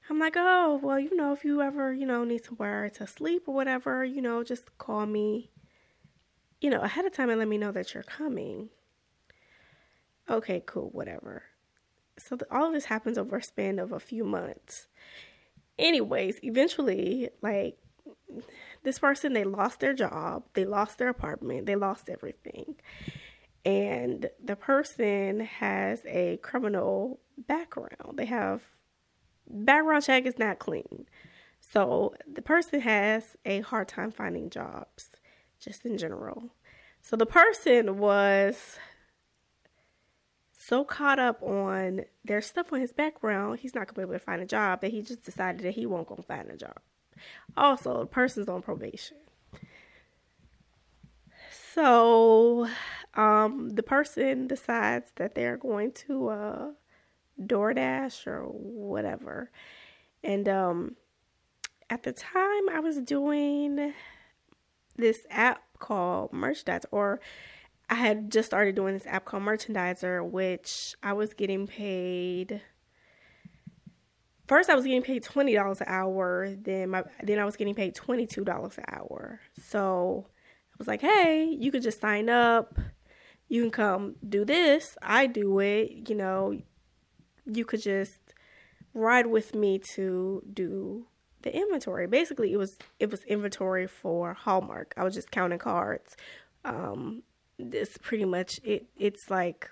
[0.09, 3.43] I'm like, oh, well, you know, if you ever, you know, need somewhere to sleep
[3.47, 5.51] or whatever, you know, just call me
[6.61, 8.69] you know, ahead of time and let me know that you're coming.
[10.29, 11.43] Okay, cool, whatever.
[12.17, 14.87] So the, all of this happens over a span of a few months.
[15.77, 17.77] Anyways, eventually, like
[18.83, 22.75] this person, they lost their job, they lost their apartment, they lost everything.
[23.63, 28.17] And the person has a criminal background.
[28.17, 28.63] They have
[29.49, 31.07] background check is not clean.
[31.59, 35.09] So the person has a hard time finding jobs
[35.59, 36.49] just in general.
[37.01, 38.77] So the person was
[40.51, 44.25] so caught up on their stuff on his background, he's not gonna be able to
[44.25, 46.77] find a job that he just decided that he won't go find a job.
[47.55, 49.17] Also, the person's on probation.
[51.73, 52.67] So
[53.13, 56.67] um, the person decides that they're going to uh,
[57.41, 59.51] DoorDash or whatever.
[60.23, 60.95] And um,
[61.89, 63.93] at the time, I was doing
[64.95, 67.19] this app called Merchandiser, or
[67.89, 72.61] I had just started doing this app called Merchandiser, which I was getting paid.
[74.47, 76.55] First, I was getting paid twenty dollars an hour.
[76.59, 79.39] Then my then I was getting paid twenty two dollars an hour.
[79.61, 80.27] So
[80.71, 82.77] I was like, hey, you could just sign up.
[83.49, 84.97] You can come do this.
[85.01, 86.09] I do it.
[86.09, 86.59] You know,
[87.51, 88.19] you could just
[88.93, 91.05] ride with me to do
[91.43, 92.07] the inventory.
[92.07, 94.93] Basically, it was it was inventory for Hallmark.
[94.97, 96.15] I was just counting cards.
[96.65, 97.23] Um,
[97.57, 98.87] this pretty much it.
[98.97, 99.69] It's like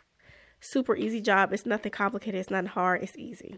[0.59, 1.53] super easy job.
[1.53, 2.39] It's nothing complicated.
[2.39, 3.03] It's nothing hard.
[3.03, 3.57] It's easy.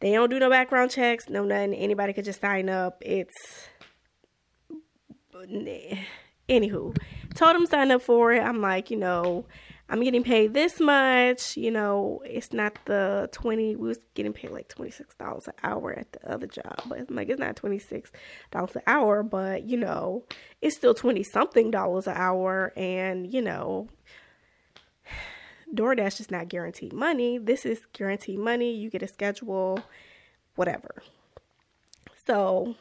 [0.00, 1.28] They don't do no background checks.
[1.28, 1.74] No nothing.
[1.74, 3.02] Anybody could just sign up.
[3.04, 3.68] It's
[6.48, 6.96] anywho.
[7.34, 8.40] Told them sign up for it.
[8.40, 9.46] I'm like, you know,
[9.88, 14.50] I'm getting paid this much, you know, it's not the 20, we was getting paid
[14.50, 18.10] like $26 an hour at the other job, but like, it's not $26
[18.54, 20.24] an hour, but you know,
[20.62, 22.72] it's still 20 something dollars an hour.
[22.76, 23.88] And, you know,
[25.74, 27.36] DoorDash is not guaranteed money.
[27.36, 28.74] This is guaranteed money.
[28.74, 29.80] You get a schedule,
[30.54, 31.02] whatever.
[32.26, 32.74] So,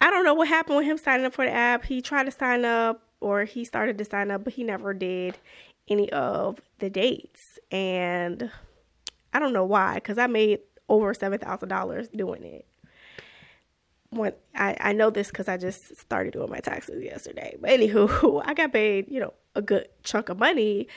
[0.00, 1.84] I don't know what happened with him signing up for the app.
[1.84, 5.36] He tried to sign up or he started to sign up, but he never did
[5.88, 7.58] any of the dates.
[7.70, 8.50] And
[9.32, 12.66] I don't know why, because I made over seven thousand dollars doing it.
[14.10, 17.56] When I, I know this because I just started doing my taxes yesterday.
[17.60, 20.88] But anywho, I got paid, you know, a good chunk of money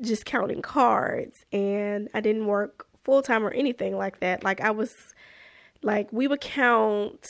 [0.00, 4.44] just counting cards and I didn't work full time or anything like that.
[4.44, 4.94] Like I was
[5.82, 7.26] like we would count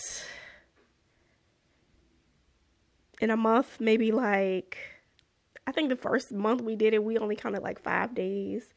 [3.20, 4.78] in a month, maybe like
[5.66, 8.72] I think the first month we did it, we only counted like five days.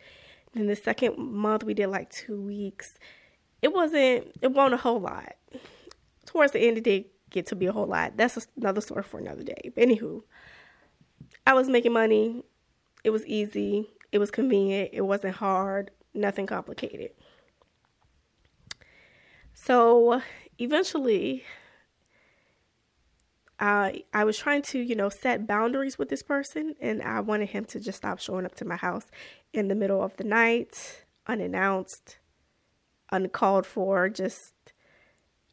[0.53, 2.97] Then the second month we did like two weeks.
[3.61, 5.35] It wasn't it wasn't a whole lot.
[6.25, 8.17] Towards the end it did get to be a whole lot.
[8.17, 9.71] That's another story for another day.
[9.75, 10.23] But anywho,
[11.45, 12.43] I was making money.
[13.03, 13.89] It was easy.
[14.11, 14.89] It was convenient.
[14.93, 15.91] It wasn't hard.
[16.13, 17.11] Nothing complicated.
[19.53, 20.21] So
[20.57, 21.43] eventually
[23.59, 27.49] I I was trying to, you know, set boundaries with this person and I wanted
[27.49, 29.05] him to just stop showing up to my house
[29.53, 32.17] in the middle of the night, unannounced,
[33.11, 34.53] uncalled for, just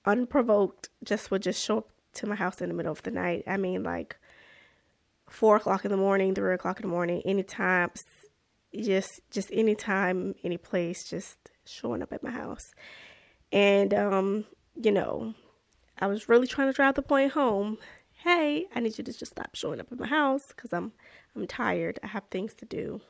[0.04, 3.42] unprovoked, just would just show up to my house in the middle of the night.
[3.46, 4.16] I mean like
[5.28, 7.90] four o'clock in the morning, three o'clock in the morning, anytime
[8.74, 12.72] just just anytime, any place, just showing up at my house.
[13.50, 14.44] And um,
[14.80, 15.34] you know,
[15.98, 17.78] I was really trying to drive the point home
[18.26, 20.90] hey, I need you to just stop showing up at my house because I'm
[21.36, 22.00] I'm tired.
[22.02, 23.00] I have things to do.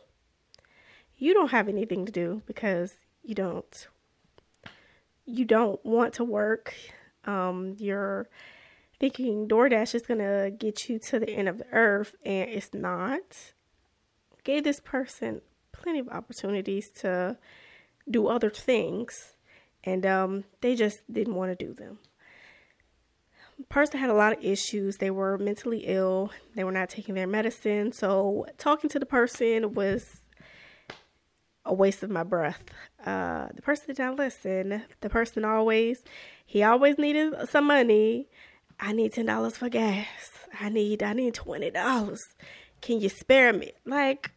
[1.16, 2.92] You don't have anything to do because
[3.24, 3.88] you don't
[5.24, 6.74] you don't want to work.
[7.24, 8.28] Um, you're
[9.00, 13.54] thinking DoorDash is gonna get you to the end of the earth, and it's not.
[14.44, 15.40] Gave this person
[15.72, 17.38] plenty of opportunities to
[18.08, 19.34] do other things,
[19.82, 22.00] and um, they just didn't want to do them.
[23.68, 24.98] Person had a lot of issues.
[24.98, 26.30] They were mentally ill.
[26.54, 27.92] They were not taking their medicine.
[27.92, 30.20] So talking to the person was
[31.64, 32.62] a waste of my breath.
[33.04, 34.82] Uh, the person did not listen.
[35.00, 36.02] The person always,
[36.44, 38.28] he always needed some money.
[38.78, 40.06] I need ten dollars for gas.
[40.60, 42.22] I need, I need twenty dollars.
[42.82, 43.72] Can you spare me?
[43.84, 44.32] Like,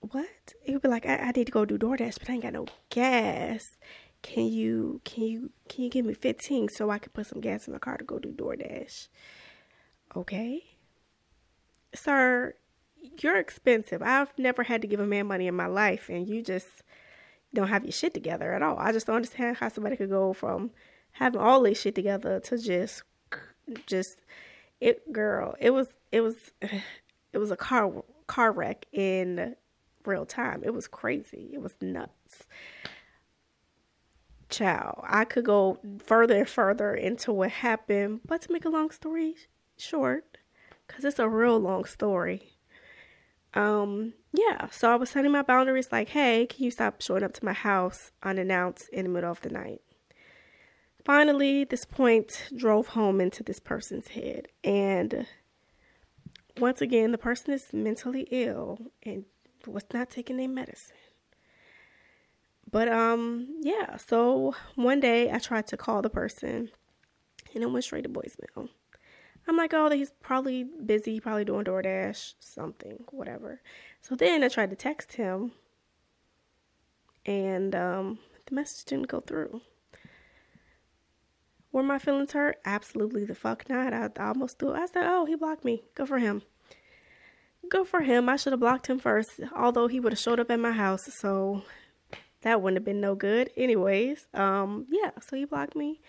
[0.00, 0.26] what?
[0.62, 2.52] He would be like, I, I need to go do DoorDash, but I ain't got
[2.52, 3.64] no gas.
[4.24, 7.66] Can you, can you, can you give me fifteen so I can put some gas
[7.66, 9.08] in my car to go do DoorDash?
[10.16, 10.64] Okay,
[11.94, 12.54] sir
[13.20, 14.02] you're expensive.
[14.02, 16.82] I've never had to give a man money in my life, and you just
[17.52, 18.76] don't have your shit together at all.
[18.78, 20.70] I just don't understand how somebody could go from
[21.12, 23.02] having all this shit together to just,
[23.86, 24.20] just
[24.80, 25.54] it, girl.
[25.60, 26.36] It was, it was,
[27.32, 27.92] it was a car
[28.26, 29.54] car wreck in
[30.04, 30.62] real time.
[30.64, 31.50] It was crazy.
[31.52, 32.46] It was nuts.
[34.56, 35.04] Ciao.
[35.08, 39.34] I could go further and further into what happened, but to make a long story
[39.76, 40.38] short,
[40.86, 42.54] because it's a real long story
[43.54, 47.32] um, yeah, so I was setting my boundaries like, hey, can you stop showing up
[47.34, 49.80] to my house unannounced in the middle of the night?
[51.04, 54.48] Finally, this point drove home into this person's head.
[54.64, 55.26] And
[56.58, 59.24] once again, the person is mentally ill and
[59.66, 60.96] was not taking their medicine.
[62.74, 66.72] But um, yeah, so one day I tried to call the person
[67.54, 68.68] and it went straight to voicemail.
[69.46, 73.60] I'm like, oh, he's probably busy, probably doing DoorDash, something, whatever.
[74.00, 75.52] So then I tried to text him,
[77.24, 79.60] and um, the message didn't go through.
[81.70, 82.58] Were my feelings hurt?
[82.64, 83.92] Absolutely the fuck not.
[83.92, 84.72] I, I almost threw.
[84.72, 85.84] I said, oh, he blocked me.
[85.94, 86.42] Go for him.
[87.68, 88.28] Go for him.
[88.28, 91.08] I should have blocked him first, although he would have showed up at my house.
[91.14, 91.62] So
[92.44, 93.50] that wouldn't have been no good.
[93.56, 95.10] Anyways, um, yeah.
[95.26, 96.00] So he blocked me.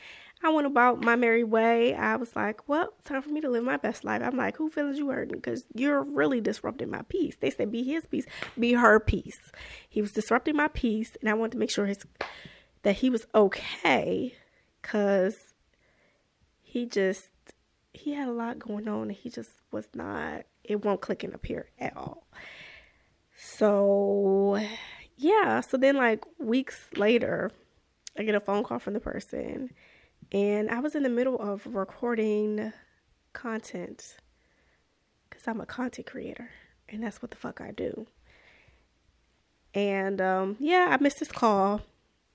[0.44, 1.96] I went about my merry way.
[1.96, 4.22] I was like, well, time for me to live my best life.
[4.24, 5.38] I'm like, who feelings you hurting?
[5.38, 7.36] Because you're really disrupting my peace.
[7.40, 8.26] They said, be his peace,
[8.60, 9.40] be her peace.
[9.90, 12.06] He was disrupting my peace, and I wanted to make sure his
[12.84, 14.36] that he was okay
[14.82, 15.36] because
[16.62, 17.30] he just
[17.94, 21.34] he had a lot going on and he just was not it won't click in
[21.34, 22.28] up here at all
[23.36, 24.62] so
[25.18, 27.52] yeah so then like weeks later
[28.18, 29.70] i get a phone call from the person
[30.32, 32.74] and I was in the middle of recording
[33.34, 34.16] content
[35.30, 36.50] because I'm a content creator
[36.90, 38.08] and that's what the fuck I do.
[39.74, 41.82] And um, yeah, I missed his call.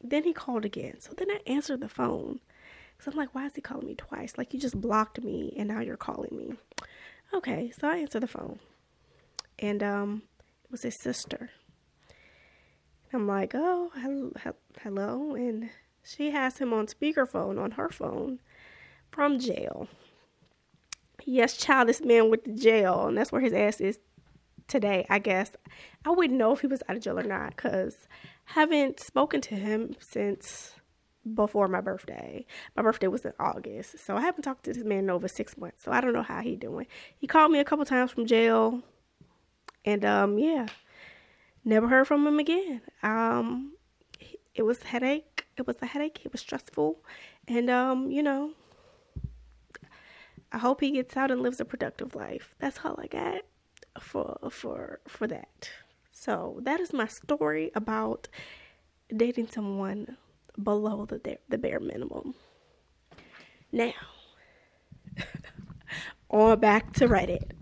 [0.02, 1.00] Then he called again.
[1.00, 2.40] So then I answered the phone.
[2.98, 4.34] So I'm like, why is he calling me twice?
[4.36, 6.54] Like, you just blocked me and now you're calling me.
[7.32, 8.58] Okay, so I answered the phone.
[9.58, 10.22] And um,
[10.64, 11.50] it was his sister.
[13.12, 13.90] I'm like, oh,
[14.82, 15.34] hello.
[15.34, 15.70] And
[16.02, 18.38] she has him on speakerphone on her phone
[19.10, 19.88] from jail.
[21.24, 23.98] Yes, child, this man went to jail, and that's where his ass is
[24.68, 25.50] today, I guess.
[26.04, 28.08] I wouldn't know if he was out of jail or not because
[28.46, 30.74] haven't spoken to him since
[31.34, 32.46] before my birthday.
[32.76, 35.58] My birthday was in August, so I haven't talked to this man in over six
[35.58, 35.82] months.
[35.82, 36.86] So I don't know how he doing.
[37.18, 38.82] He called me a couple times from jail,
[39.84, 40.68] and um, yeah,
[41.64, 42.82] never heard from him again.
[43.02, 43.74] Um,
[44.54, 45.30] it was headache
[45.60, 46.20] it was a headache.
[46.24, 47.04] It was stressful.
[47.46, 48.52] And, um, you know,
[50.50, 52.54] I hope he gets out and lives a productive life.
[52.58, 53.42] That's all I got
[54.00, 55.70] for for for that.
[56.12, 58.28] So that is my story about
[59.14, 60.16] dating someone
[60.60, 62.34] below the the bare minimum.
[63.70, 63.92] Now,
[66.30, 67.52] on back to Reddit.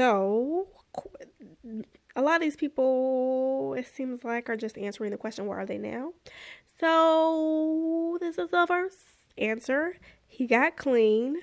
[0.00, 0.66] So,
[2.16, 5.66] a lot of these people, it seems like, are just answering the question, where are
[5.66, 6.14] they now?
[6.78, 8.96] So, this is the first
[9.36, 9.98] answer.
[10.26, 11.36] He got clean,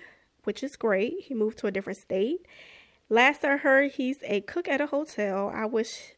[0.43, 1.25] which is great.
[1.25, 2.47] He moved to a different state.
[3.09, 5.51] Last I heard, he's a cook at a hotel.
[5.53, 6.13] I wish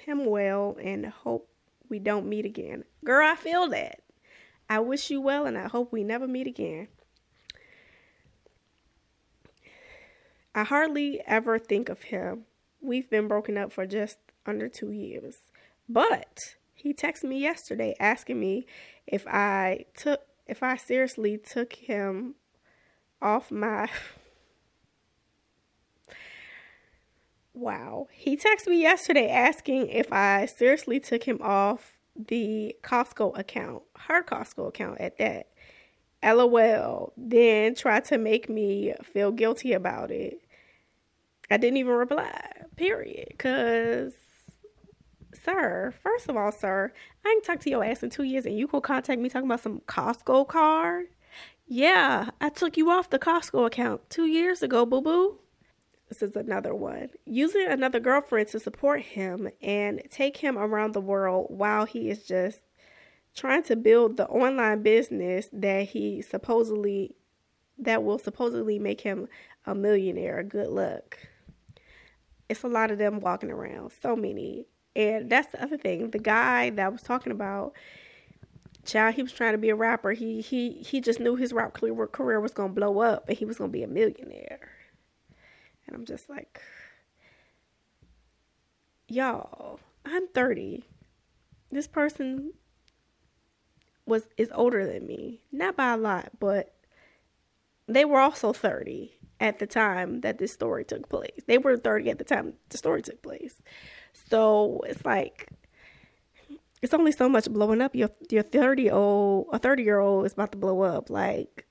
[0.00, 1.48] him well and hope
[1.88, 2.82] we don't meet again.
[3.04, 4.00] Girl, I feel that.
[4.68, 6.88] I wish you well and I hope we never meet again.
[10.54, 12.44] I hardly ever think of him
[12.84, 15.36] We've been broken up for just under two years.
[15.88, 16.38] But
[16.74, 18.66] he texted me yesterday asking me
[19.06, 22.34] if I took if I seriously took him
[23.22, 23.88] off my
[27.54, 28.08] Wow.
[28.12, 34.22] He texted me yesterday asking if I seriously took him off the Costco account, her
[34.22, 35.48] Costco account at that.
[36.22, 37.12] LOL.
[37.16, 40.40] Then tried to make me feel guilty about it.
[41.50, 42.32] I didn't even reply,
[42.76, 43.28] period.
[43.28, 44.14] Because,
[45.44, 46.92] sir, first of all, sir,
[47.24, 49.48] I ain't talked to your ass in two years and you gonna contact me talking
[49.48, 51.06] about some Costco card?
[51.66, 55.38] Yeah, I took you off the Costco account two years ago, boo boo.
[56.08, 57.08] This is another one.
[57.24, 62.24] Using another girlfriend to support him and take him around the world while he is
[62.24, 62.60] just
[63.34, 67.16] trying to build the online business that he supposedly
[67.78, 69.28] that will supposedly make him
[69.66, 70.42] a millionaire.
[70.42, 71.18] Good luck.
[72.48, 74.66] It's a lot of them walking around, so many.
[74.96, 76.10] And that's the other thing.
[76.10, 77.74] The guy that I was talking about,
[78.84, 80.12] child, he was trying to be a rapper.
[80.12, 83.58] He he he just knew his rap career was gonna blow up, and he was
[83.58, 84.68] gonna be a millionaire.
[85.86, 86.60] And I'm just like,
[89.08, 90.84] y'all, I'm 30.
[91.70, 92.52] This person
[94.06, 96.74] was is older than me, not by a lot, but
[97.88, 101.42] they were also 30 at the time that this story took place.
[101.46, 103.60] They were 30 at the time the story took place.
[104.30, 105.50] So it's like
[106.80, 107.94] it's only so much blowing up.
[107.94, 111.10] Your your 30 old a 30 year old is about to blow up.
[111.10, 111.66] Like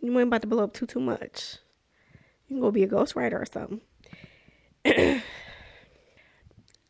[0.00, 1.56] you ain't about to blow up too too much.
[2.46, 3.80] You can go be a ghostwriter or something.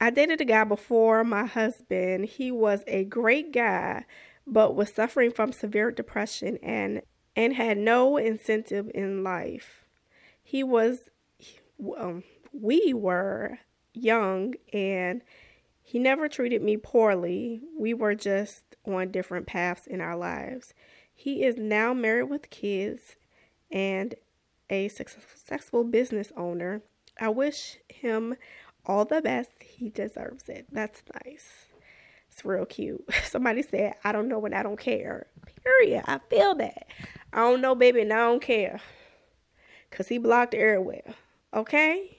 [0.02, 2.26] I dated a guy before my husband.
[2.26, 4.04] He was a great guy,
[4.46, 7.00] but was suffering from severe depression and
[7.36, 9.84] and had no incentive in life.
[10.42, 11.08] He was
[11.98, 13.58] um, we were
[13.94, 15.22] young and
[15.82, 17.62] he never treated me poorly.
[17.78, 20.74] We were just on different paths in our lives.
[21.12, 23.16] He is now married with kids
[23.70, 24.14] and
[24.68, 26.82] a successful business owner.
[27.18, 28.36] I wish him
[28.86, 29.50] all the best.
[29.60, 30.66] He deserves it.
[30.70, 31.66] That's nice.
[32.44, 33.04] Real cute.
[33.24, 35.26] Somebody said, I don't know when I don't care.
[35.62, 36.04] Period.
[36.06, 36.86] I feel that.
[37.32, 38.80] I don't know, baby, and I don't care.
[39.88, 41.14] Because he blocked everywhere.
[41.54, 42.16] Okay?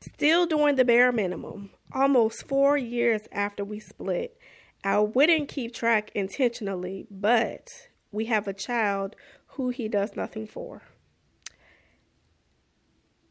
[0.00, 1.70] Still doing the bare minimum.
[1.92, 4.38] Almost four years after we split.
[4.84, 7.68] I wouldn't keep track intentionally, but
[8.12, 9.16] we have a child
[9.48, 10.82] who he does nothing for.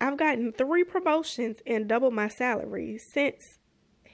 [0.01, 3.57] I've gotten three promotions and doubled my salary since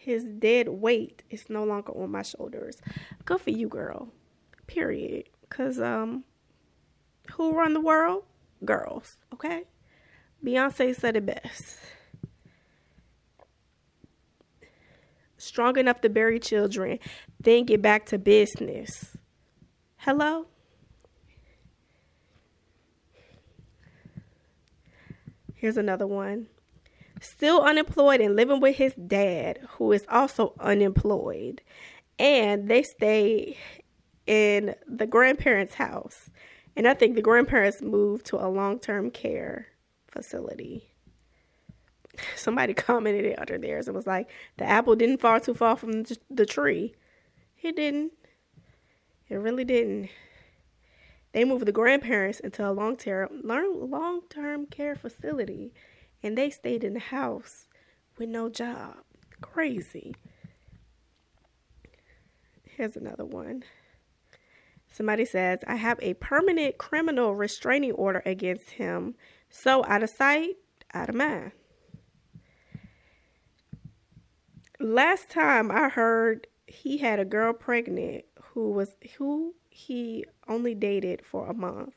[0.02, 2.82] his dead weight is no longer on my shoulders.
[3.24, 4.08] Good for you, girl.
[4.66, 5.30] Period.
[5.50, 6.24] Cause um
[7.34, 8.24] who run the world?
[8.66, 9.66] Girls, okay?
[10.44, 11.78] Beyonce said it best.
[15.38, 16.98] Strong enough to bury children,
[17.40, 19.16] then get back to business.
[19.98, 20.48] Hello?
[25.54, 26.48] Here's another one.
[27.22, 31.62] Still unemployed and living with his dad, who is also unemployed.
[32.18, 33.58] And they stay
[34.26, 36.32] in the grandparents' house.
[36.76, 39.68] And I think the grandparents moved to a long term care
[40.08, 40.90] facility.
[42.36, 46.04] Somebody commented it under theirs and was like, the apple didn't fall too far from
[46.30, 46.96] the tree.
[47.62, 48.14] It didn't.
[49.30, 50.10] It really didn't.
[51.34, 55.72] They moved the grandparents into a long term long term care facility,
[56.24, 57.68] and they stayed in the house
[58.18, 58.98] with no job.
[59.42, 60.16] Crazy.
[62.64, 63.64] Here's another one.
[64.92, 69.16] Somebody says, I have a permanent criminal restraining order against him.
[69.50, 70.56] So out of sight,
[70.94, 71.52] out of mind.
[74.80, 81.24] Last time I heard he had a girl pregnant who was who he only dated
[81.24, 81.94] for a month.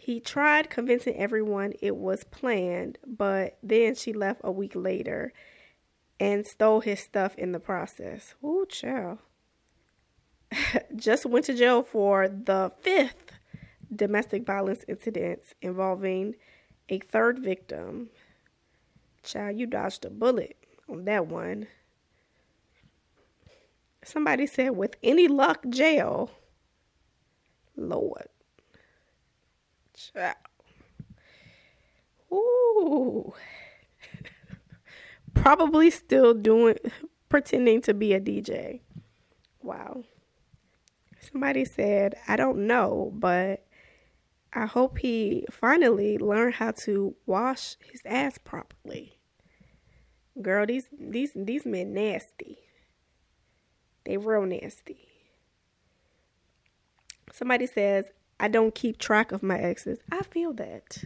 [0.00, 5.30] He tried convincing everyone it was planned, but then she left a week later
[6.18, 8.34] and stole his stuff in the process.
[8.42, 9.18] Ooh, child.
[10.96, 13.32] Just went to jail for the fifth
[13.94, 16.34] domestic violence incident involving
[16.88, 18.08] a third victim.
[19.22, 20.56] Child, you dodged a bullet
[20.88, 21.66] on that one.
[24.02, 26.30] Somebody said, with any luck, jail.
[27.76, 28.28] Lord.
[30.12, 30.36] Child.
[32.32, 33.32] Ooh.
[35.34, 36.76] Probably still doing,
[37.28, 38.80] pretending to be a DJ.
[39.62, 40.04] Wow.
[41.20, 43.66] Somebody said, I don't know, but
[44.52, 49.18] I hope he finally learned how to wash his ass properly.
[50.40, 52.58] Girl, these these these men nasty.
[54.04, 55.08] They real nasty.
[57.32, 58.06] Somebody says,
[58.40, 59.98] I don't keep track of my exes.
[60.10, 61.04] I feel that.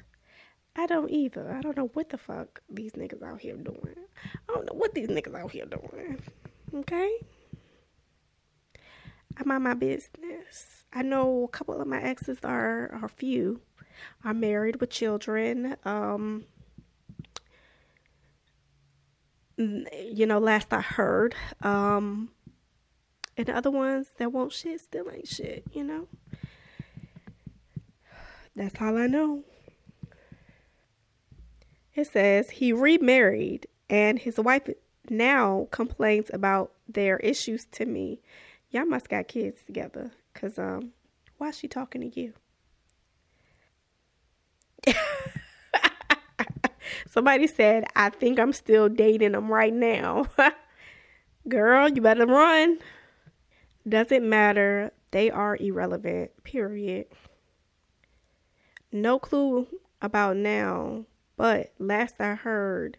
[0.76, 1.53] I don't either.
[1.53, 3.97] I don't know what the fuck these niggas out here doing.
[4.49, 6.22] I don't know what these niggas out here doing.
[6.72, 7.12] Okay?
[9.37, 10.85] I mind my business.
[10.93, 13.61] I know a couple of my exes are are few,
[14.24, 15.76] are married with children.
[15.85, 16.45] Um,
[19.57, 21.35] you know, last I heard.
[21.62, 22.30] Um,
[23.37, 26.07] and the other ones that won't shit still ain't shit, you know?
[28.57, 29.42] That's all I know.
[31.94, 34.68] It says he remarried and his wife
[35.09, 38.20] now complains about their issues to me.
[38.70, 40.92] Y'all must got kids together cuz um
[41.38, 42.32] why is she talking to you?
[47.11, 50.26] Somebody said, I think I'm still dating him right now.
[51.48, 52.78] Girl, you better run.
[53.88, 54.92] Doesn't matter.
[55.11, 57.07] They are irrelevant, period.
[58.95, 59.66] No clue
[60.01, 62.97] about now, but last I heard,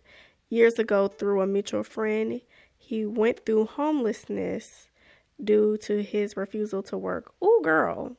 [0.50, 2.42] years ago through a mutual friend,
[2.76, 4.90] he went through homelessness
[5.42, 7.34] due to his refusal to work.
[7.42, 8.18] Oh, girl.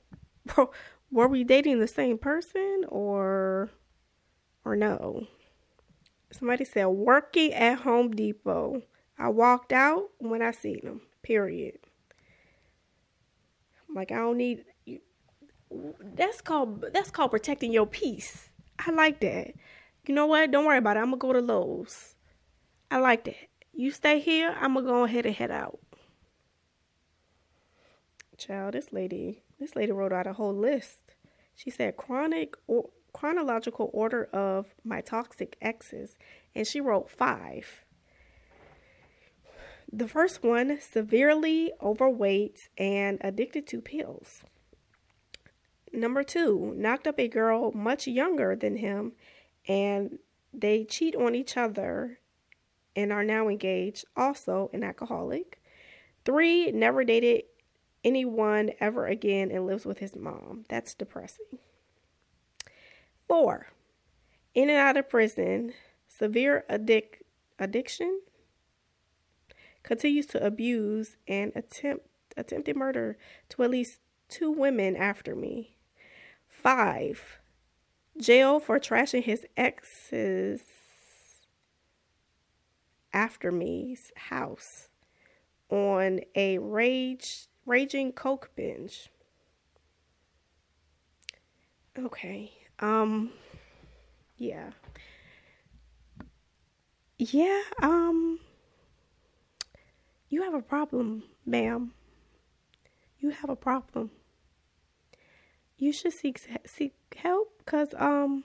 [1.10, 3.68] Were we dating the same person or
[4.64, 5.26] or no?
[6.32, 8.84] Somebody said working at Home Depot.
[9.18, 11.02] I walked out when I seen him.
[11.22, 11.76] Period.
[13.94, 14.64] Like I don't need
[16.14, 18.50] that's called that's called protecting your peace.
[18.78, 19.54] I like that.
[20.06, 20.50] You know what?
[20.50, 21.00] Don't worry about it.
[21.00, 22.14] I'm gonna go to Lowe's.
[22.90, 23.48] I like that.
[23.72, 25.80] You stay here, I'm gonna go ahead and head out.
[28.38, 30.98] Child, this lady, this lady wrote out a whole list.
[31.54, 36.16] She said chronic or chronological order of my toxic exes,
[36.54, 37.84] and she wrote five.
[39.92, 44.42] The first one, severely overweight and addicted to pills.
[45.92, 49.12] Number two, knocked up a girl much younger than him,
[49.66, 50.18] and
[50.52, 52.18] they cheat on each other
[52.94, 55.60] and are now engaged, also an alcoholic.
[56.24, 57.44] Three, never dated
[58.02, 60.64] anyone ever again and lives with his mom.
[60.68, 61.58] That's depressing.
[63.28, 63.68] Four,
[64.54, 65.72] in and out of prison,
[66.08, 67.22] severe addic-
[67.58, 68.20] addiction,
[69.82, 72.06] continues to abuse and attempt
[72.36, 73.16] attempted murder
[73.48, 75.75] to at least two women after me.
[76.66, 77.38] Five,
[78.20, 80.64] jail for trashing his ex's
[83.12, 84.88] after me's house
[85.70, 89.10] on a rage raging coke binge.
[91.96, 92.50] Okay.
[92.80, 93.30] Um
[94.36, 94.70] yeah.
[97.16, 98.40] Yeah, um
[100.28, 101.92] you have a problem, ma'am.
[103.20, 104.10] You have a problem.
[105.78, 108.44] You should seek seek help cuz um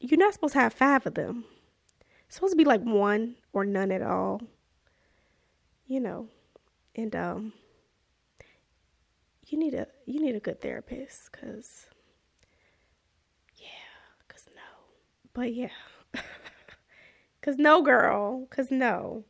[0.00, 1.44] you're not supposed to have 5 of them.
[2.26, 4.42] It's supposed to be like one or none at all.
[5.86, 6.28] You know.
[6.94, 7.52] And um
[9.46, 11.86] you need a you need a good therapist cuz
[13.56, 13.66] yeah,
[14.28, 14.62] cuz no.
[15.32, 15.70] But yeah.
[17.40, 18.46] Cause no girl.
[18.50, 19.24] Cause no.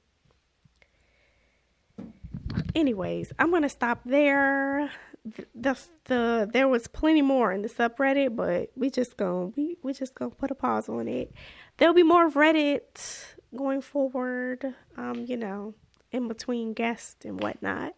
[2.74, 4.90] Anyways, I'm gonna stop there.
[5.24, 9.76] The, the, the there was plenty more in the subreddit, but we just gonna we
[9.82, 11.32] we just gonna put a pause on it.
[11.76, 14.74] There'll be more Reddit going forward.
[14.96, 15.74] Um, you know,
[16.12, 17.94] in between guests and whatnot.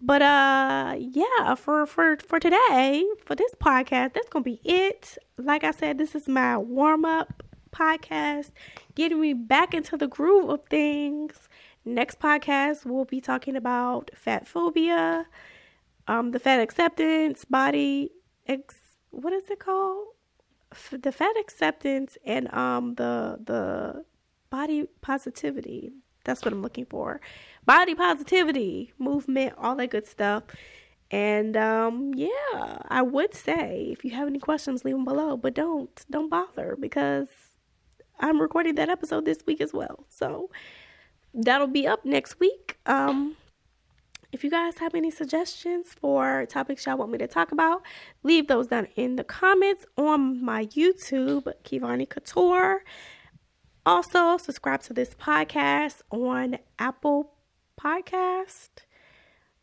[0.00, 5.16] But uh yeah, for for for today, for this podcast, that's to be it.
[5.38, 7.42] Like I said, this is my warm-up
[7.72, 8.50] podcast,
[8.94, 11.48] getting me back into the groove of things.
[11.84, 15.26] Next podcast, we'll be talking about fat phobia,
[16.08, 18.10] um, the fat acceptance, body
[18.46, 18.76] ex
[19.10, 20.08] what is it called?
[20.72, 24.04] F- the fat acceptance and um the the
[24.50, 25.92] body positivity.
[26.24, 27.20] That's what I'm looking for
[27.64, 30.44] body positivity movement, all that good stuff.
[31.10, 35.36] And um, yeah, I would say if you have any questions, leave them below.
[35.36, 37.28] But don't don't bother because
[38.18, 40.06] I'm recording that episode this week as well.
[40.08, 40.48] So
[41.34, 42.78] that'll be up next week.
[42.86, 43.36] Um,
[44.32, 47.82] if you guys have any suggestions for topics y'all want me to talk about,
[48.22, 52.82] leave those down in the comments on my YouTube, Kevonni Couture.
[53.84, 57.34] Also, subscribe to this podcast on Apple
[57.78, 58.70] Podcast,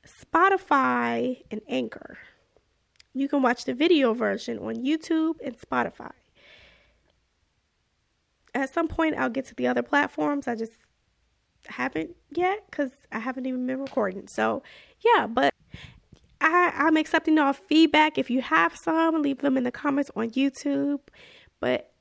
[0.05, 2.19] Spotify, and Anchor.
[3.13, 6.11] You can watch the video version on YouTube and Spotify.
[8.53, 10.47] At some point, I'll get to the other platforms.
[10.47, 10.73] I just
[11.71, 14.27] haven't yet because I haven't even been recording.
[14.27, 14.63] So,
[15.03, 15.53] yeah, but
[16.41, 18.17] I, I'm accepting all feedback.
[18.17, 20.99] If you have some, leave them in the comments on YouTube.
[21.59, 21.91] But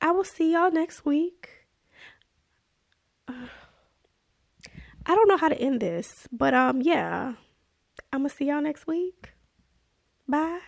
[0.00, 1.48] I will see y'all next week.
[3.28, 7.34] I don't know how to end this, but um, yeah,
[8.12, 9.32] I'm gonna see y'all next week.
[10.28, 10.60] Bye.